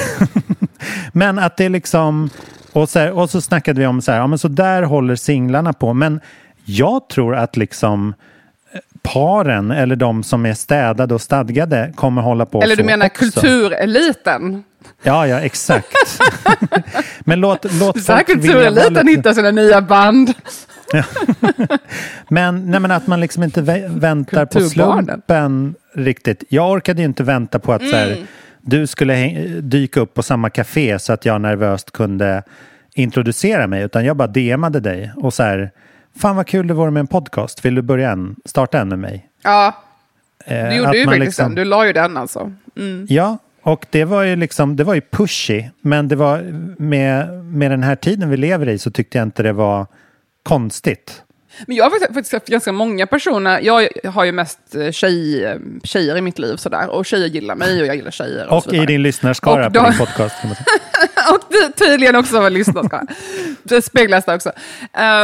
[1.13, 2.31] Men att det liksom...
[2.73, 5.17] Och så, här, och så snackade vi om så här, ja men så där håller
[5.17, 5.95] singlarna på.
[5.95, 6.21] Men
[6.65, 8.15] jag tror att liksom
[9.03, 13.25] paren eller de som är städade och stadgade kommer hålla på Eller du menar också.
[13.25, 14.65] kultureliten?
[15.03, 15.87] Ja, ja, exakt.
[17.21, 20.33] men låt, låt folk kultureliten lite- hittar sina nya band.
[22.29, 26.45] Men, nej, men att man liksom inte vä- väntar på slumpen riktigt.
[26.49, 28.27] Jag orkade ju inte vänta på att så här, Mm.
[28.61, 29.15] du skulle
[29.61, 32.43] dyka upp på samma café så att jag nervöst kunde
[32.95, 33.83] introducera mig.
[33.83, 35.71] Utan jag bara DMade dig och så här,
[36.19, 37.65] fan vad kul det vore med en podcast.
[37.65, 39.29] Vill du börja en, starta en med mig?
[39.43, 39.77] Ja,
[40.45, 41.55] Eh, du gjorde ju faktiskt liksom- den.
[41.55, 42.53] Du la ju den alltså.
[42.77, 43.07] Mm.
[43.09, 45.65] Ja, och det var ju liksom, det var ju pushy.
[45.81, 46.39] Men det var
[46.79, 49.87] med, med den här tiden vi lever i så tyckte jag inte det var
[50.43, 51.23] konstigt.
[51.67, 53.61] Men jag har faktiskt- haft ganska många personer.
[53.61, 56.89] Jag har ju mest eh, tjej, tjejer i mitt liv sådär.
[56.91, 58.49] Och tjejer gillar mig och jag gillar tjejer.
[58.49, 60.35] Och, Och, i din lyssnarskara Och på då- din podcast.
[61.35, 63.01] Och ty- tydligen också vad lyssnare ska.
[63.63, 64.49] Det speglas där också.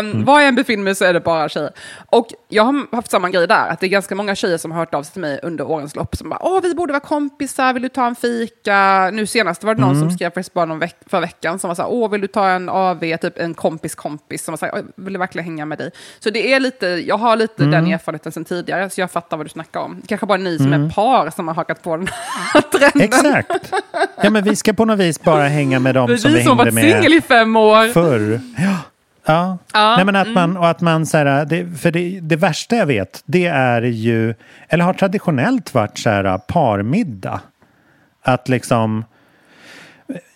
[0.04, 1.70] Um, Var jag än befinner mig så är det bara tjejer.
[2.06, 4.78] Och jag har haft samma grej där, att det är ganska många tjejer som har
[4.78, 7.72] hört av sig till mig under årens lopp som bara åh, vi borde vara kompisar,
[7.72, 9.10] vill du ta en fika?
[9.12, 10.00] Nu senast var det någon Mm.
[10.08, 12.26] som skrev faktiskt bara någon veck förra veckan som var så här, åh, vill du
[12.26, 15.64] ta en AV, typ en kompis kompis som var så här, "Oj, vill verkligen hänga
[15.66, 15.90] med dig?
[16.18, 17.70] Så det är lite, jag har lite Mm.
[17.70, 19.98] den erfarenheten sedan tidigare, så jag fattar vad du snackar om.
[20.00, 20.84] Det kanske bara ni som Mm.
[20.86, 22.08] är par som har hakat på den
[22.54, 23.00] här trenden.
[23.02, 23.72] Exakt.
[24.22, 26.38] Ja, men vi ska på något vis bara hänga med Det dem är som vi
[26.38, 27.92] vi som har hängde varit singel med i fem år.
[27.92, 28.40] förr.
[28.58, 28.76] Ja.
[29.26, 29.58] Ja.
[29.72, 30.34] Ja, Nej, men att mm.
[30.34, 33.82] man, och att man så här, det, för det, det värsta jag vet, det är
[33.82, 34.34] ju,
[34.68, 37.40] eller har traditionellt varit så här parmiddag.
[38.22, 39.04] Att liksom,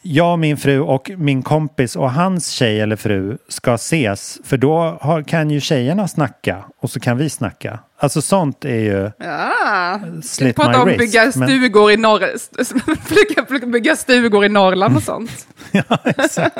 [0.03, 4.39] jag, min fru och min kompis och hans tjej eller fru ska ses.
[4.45, 7.79] För då har, kan ju tjejerna snacka och så kan vi snacka.
[7.99, 9.11] Alltså sånt är ju...
[9.19, 13.67] Ja, Slit my om wrist, bygga men- stugor i norr...
[13.73, 15.47] bygga, stugor i Norrland och sånt.
[15.73, 16.57] ja, exakt.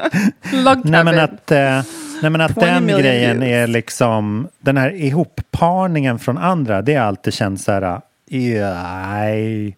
[0.85, 1.83] Nej men att, eh,
[2.23, 3.53] nej, men att 20 den grejen views.
[3.53, 8.01] är liksom, den här ihopparningen från andra, det har alltid känts så här,
[8.31, 9.77] nej,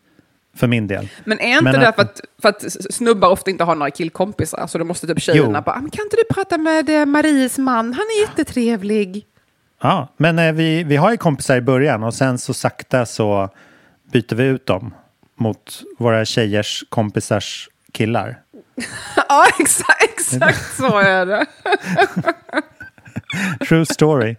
[0.57, 1.09] för min del.
[1.24, 2.62] Men är inte Men det att- för att, för att
[2.94, 4.66] snubbar ofta inte har några killkompisar?
[4.66, 5.62] Så då måste typ tjejerna Jo.
[5.64, 7.92] bara, "Ah, men kan inte du prata med eh, Maries man?
[7.92, 9.26] Han är jättetrevlig.
[9.82, 13.48] Ja, men eh, vi, vi har ju kompisar i början och sen så sakta så
[14.12, 14.94] byter vi ut dem
[15.36, 18.38] mot våra tjejers kompisars killar.
[19.28, 21.46] ja, exakt, exakt så är det.
[23.68, 24.36] True story.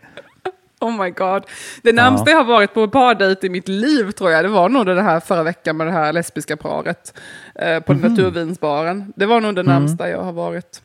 [0.87, 1.43] Oh my god.
[1.81, 2.37] Det närmsta Ja.
[2.37, 5.19] jag har varit på bardejt i mitt liv tror jag, det var nog det här
[5.19, 7.13] förra veckan med det här lesbiska paret
[7.55, 8.01] eh, på Mhm.
[8.11, 9.13] naturvinsbaren.
[9.15, 9.73] Det var nog det Mm.
[9.83, 10.81] närmsta jag har varit.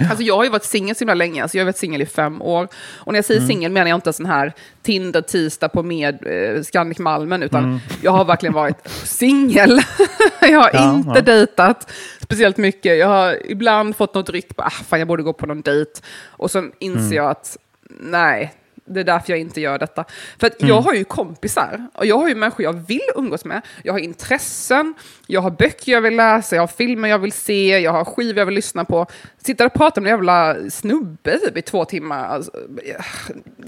[0.00, 2.06] Alltså jag har ju varit singel så himla länge, alltså jag har varit singel i
[2.06, 2.68] fem år.
[2.96, 3.48] Och när jag säger Mm.
[3.48, 7.78] singel menar jag inte sån här Tinder tisdag på med eh, Scandic Malmen, utan Mm.
[8.02, 9.80] jag har verkligen varit singel.
[10.40, 11.20] jag har Ja, inte ja.
[11.22, 11.90] dejtat
[12.20, 12.98] speciellt mycket.
[12.98, 15.90] Jag har ibland fått något ryck på, ah, fan jag borde gå på någon dejt.
[16.30, 17.12] Och så inser Mm.
[17.16, 17.56] jag att,
[18.00, 18.54] nej,
[18.86, 20.04] det är därför jag inte gör detta.
[20.38, 20.68] För att Mm.
[20.68, 23.60] jag har ju kompisar, och jag har ju människor jag vill umgås med.
[23.84, 24.94] Jag har intressen,
[25.26, 28.38] jag har böcker jag vill läsa, jag har filmer jag vill se, jag har skivor
[28.38, 29.06] jag vill lyssna på.
[29.38, 32.26] Sitta och prata med en jävla snubbe typ, i två timmar.
[32.26, 32.50] Alltså,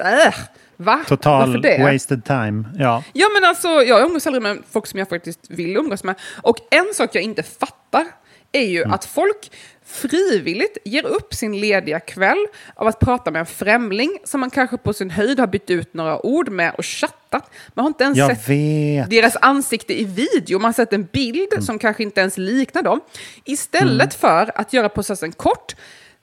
[0.00, 0.34] äh,
[0.76, 1.04] va?
[1.06, 2.64] Total wasted time.
[2.78, 3.02] Ja.
[3.12, 6.14] Ja, men alltså, jag umgås aldrig med folk som jag faktiskt vill umgås med.
[6.42, 8.06] Och en sak jag inte fattar
[8.52, 9.50] är ju att folk
[9.86, 14.76] frivilligt ger upp sin lediga kväll av att prata med en främling som man kanske
[14.76, 17.50] på sin höjd har bytt ut några ord med och chattat.
[17.74, 19.10] Man har inte ens Jag sett vet.
[19.10, 23.00] deras ansikte i video, man har sett en bild som kanske inte ens liknar dem.
[23.44, 25.76] Istället för att göra processen kort,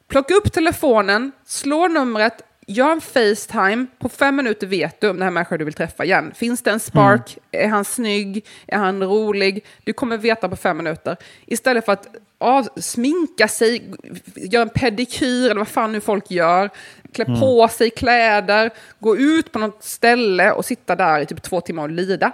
[0.07, 5.24] plocka upp telefonen, slå numret, gör en Facetime, på fem minuter vet du om den
[5.24, 6.32] här människan du vill träffa igen.
[6.36, 7.38] Finns det en spark?
[7.51, 8.45] Är han snygg?
[8.68, 9.66] Är han rolig?
[9.84, 11.18] Du kommer veta på fem minuter.
[11.45, 12.07] Istället för att
[12.43, 13.91] av, sminka sig,
[14.35, 16.69] göra en pedikyr eller vad fan nu folk gör,
[17.13, 17.39] klä Mm.
[17.39, 18.69] på sig kläder,
[18.99, 22.31] gå ut på något ställe och sitta där i typ två timmar och lida.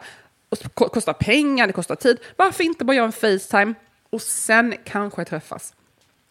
[0.49, 2.17] Och kostar pengar, det kostar tid.
[2.35, 3.73] Varför inte bara göra en Facetime
[4.09, 5.73] och sen kanske träffas?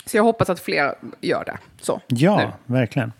[0.07, 1.59] Så jag hoppas att fler gör det.
[1.81, 2.75] Så, Ja, nu.
[2.75, 3.13] verkligen.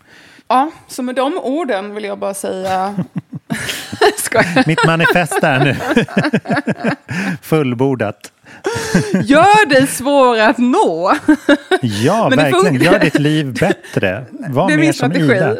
[0.47, 2.95] Ja, så med de orden vill jag bara säga...
[4.67, 5.75] Mitt manifest är nu
[7.41, 8.31] fullbordat.
[9.23, 11.13] Gör dig svårare att nå.
[11.81, 12.81] Ja, verkligen.
[12.81, 14.25] Gör ditt liv bättre.
[14.31, 15.35] Var det är mer min som strategi.
[15.37, 15.55] Ida.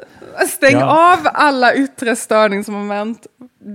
[0.47, 1.13] Stäng Ja.
[1.13, 3.27] av alla yttre störningsmoment.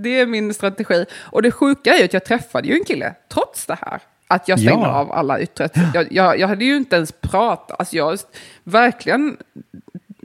[0.03, 1.05] Det är min strategi.
[1.19, 4.01] Och det sjuka är ju att jag träffade ju en kille, trots det här.
[4.29, 4.93] Att jag stängde Ja.
[4.93, 5.69] av alla yttre...
[5.95, 7.77] Jag, jag, jag hade ju inte ens pratat.
[7.79, 8.19] Alltså jag
[8.65, 9.37] verkligen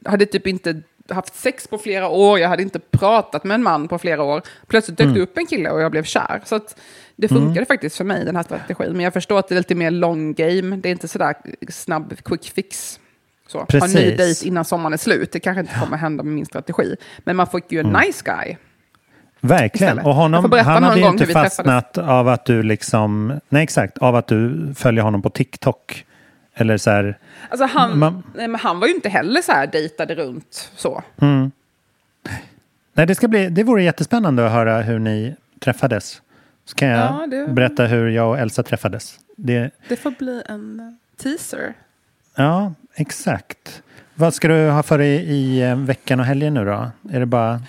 [0.05, 0.81] hade typ inte
[1.11, 2.39] haft sex på flera år.
[2.39, 4.41] Jag hade inte pratat med en man på flera år.
[4.67, 5.21] Plötsligt dök det Mm.
[5.23, 6.41] upp en kille och jag blev kär.
[6.45, 6.75] Så att
[7.22, 7.65] det funkade Mm.
[7.65, 8.91] faktiskt för mig, den här strategin.
[8.93, 10.76] Men jag förstår att det är lite mer long game.
[10.78, 11.36] Det är inte sådär
[11.70, 12.99] snabb quick fix.
[13.47, 14.17] Så, ha en ny Precis.
[14.17, 15.32] dejt innan sommaren är slut.
[15.32, 16.95] Det kanske inte kommer hända med min strategi.
[17.20, 18.01] Men man får ju en Mm.
[18.07, 18.55] nice guy.
[19.41, 19.74] Verkligen.
[19.89, 20.05] istället.
[20.05, 24.28] Och honom, han hade ju inte fastnat av att du liksom, nej exakt, av att
[24.28, 26.05] du följer honom på TikTok.
[26.55, 27.17] Eller så här,
[27.49, 31.03] Alltså han, Man- nej, men han var ju inte heller så här dejtade runt så.
[31.22, 31.51] mm.
[32.93, 36.22] Nej, det, ska bli, det vore jättespännande att höra hur ni träffades.
[36.70, 39.20] Så kan jag Ja, det- berätta hur jag och Elsa träffades.
[39.36, 41.74] Det, Det får bli en teaser.
[42.36, 43.82] ja, exakt.
[44.15, 46.91] Vad ska du ha för dig i eh, veckan och helgen nu då?
[47.11, 47.61] Är det bara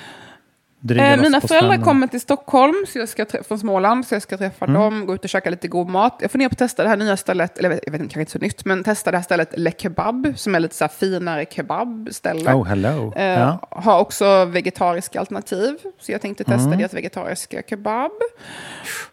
[0.88, 4.64] Eh, mina föräldrar kommer till Stockholm så jag ska från Småland, så jag ska träffa
[4.64, 4.80] Mm.
[4.80, 6.16] dem, gå ut och käka lite god mat.
[6.20, 8.00] Jag får ner på att testa det här nya stället, eller jag vet, jag vet
[8.00, 10.74] inte, kanske inte så nytt, men testa det här stället Le Kebab, som är lite
[10.74, 12.52] så här finare kebabställe.
[12.54, 13.12] Oh, hello.
[13.16, 13.68] Eh, Ja.
[13.70, 16.78] Har också vegetariska alternativ, så jag tänkte testa Mm.
[16.78, 18.10] deras vegetariska kebab.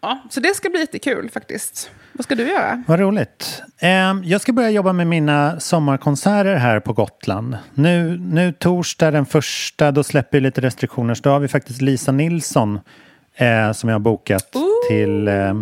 [0.00, 1.90] Ja, så det ska bli lite kul faktiskt.
[2.18, 2.82] Vad ska du göra?
[2.86, 3.62] Vad roligt.
[3.78, 7.58] Ehm, Jag ska börja jobba med mina sommarkonserter här på Gotland.
[7.74, 11.14] Nu, nu torsdag den första, då släpper vi lite restriktioner.
[11.14, 12.80] Så då har vi faktiskt Lisa Nilsson
[13.34, 14.56] eh, som jag har bokat
[14.88, 15.54] till eh,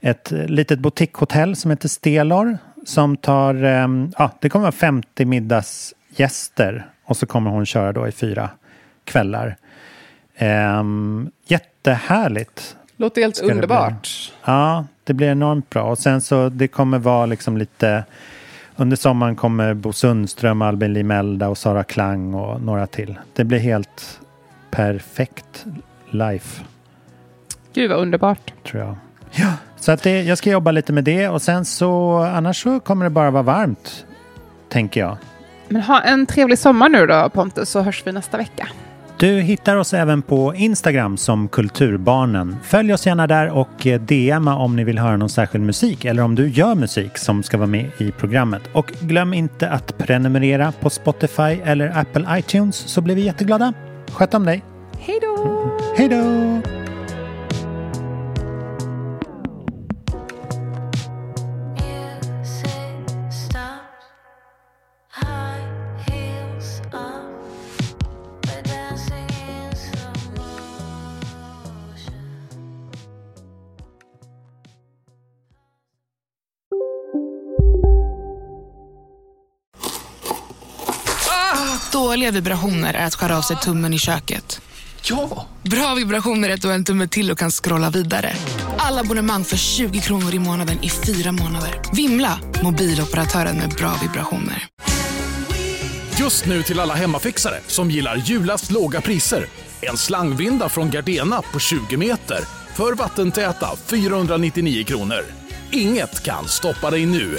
[0.00, 2.58] ett litet boutiquehotell som heter Stelor.
[2.86, 8.08] Som tar, eh, ja, det kommer vara 50 middagsgäster och så kommer hon köra då
[8.08, 8.50] i fyra
[9.04, 9.56] kvällar.
[10.36, 12.76] Ehm, jättehärligt.
[12.96, 14.32] Låter helt underbart.
[14.44, 15.82] Ja, det blir enormt bra.
[15.82, 18.04] Och sen så det kommer vara liksom lite
[18.76, 23.18] under sommaren kommer Bo Sundström, Albin Limelda och Sara Klang och några till.
[23.34, 24.20] Det blir helt
[24.70, 25.66] perfekt
[26.10, 26.64] life,
[27.74, 28.52] Gud vad underbart.
[28.64, 28.96] tror jag.
[29.30, 32.80] Ja, så att det, jag ska jobba lite med det och sen så annars så
[32.80, 34.06] kommer det bara vara varmt,
[34.68, 35.16] tänker jag.
[35.68, 38.68] Men ha en trevlig sommar nu då Pontus, så hörs vi nästa vecka.
[39.22, 42.56] Du hittar oss även på Instagram som Kulturbarnen.
[42.62, 46.22] Följ oss gärna där och eh, DMa om ni vill höra någon särskild musik eller
[46.22, 48.62] om du gör musik som ska vara med i programmet.
[48.72, 53.72] Och glöm inte att prenumerera på Spotify eller Apple iTunes så blir vi jätteglada.
[54.10, 54.64] Sköt om dig.
[54.98, 55.70] Hej då!
[55.96, 56.71] Hej då!
[82.22, 84.60] Dåliga vibrationer är att skära av sig tummen i köket.
[85.02, 85.46] Ja!
[85.62, 88.32] Bra vibrationer är att du har en tumme till och kan scrolla vidare.
[88.78, 91.80] Alla abonnemang för 20 kronor i månaden i fyra månader.
[91.92, 92.38] Vimla!
[92.62, 94.66] Mobiloperatören med bra vibrationer.
[96.18, 99.46] Just nu till alla hemmafixare som gillar julast låga priser.
[99.80, 102.38] En slangvinda från Gardena på 20 meter
[102.74, 105.24] för vattentäta 499 kronor.
[105.70, 107.38] Inget kan stoppa dig nu.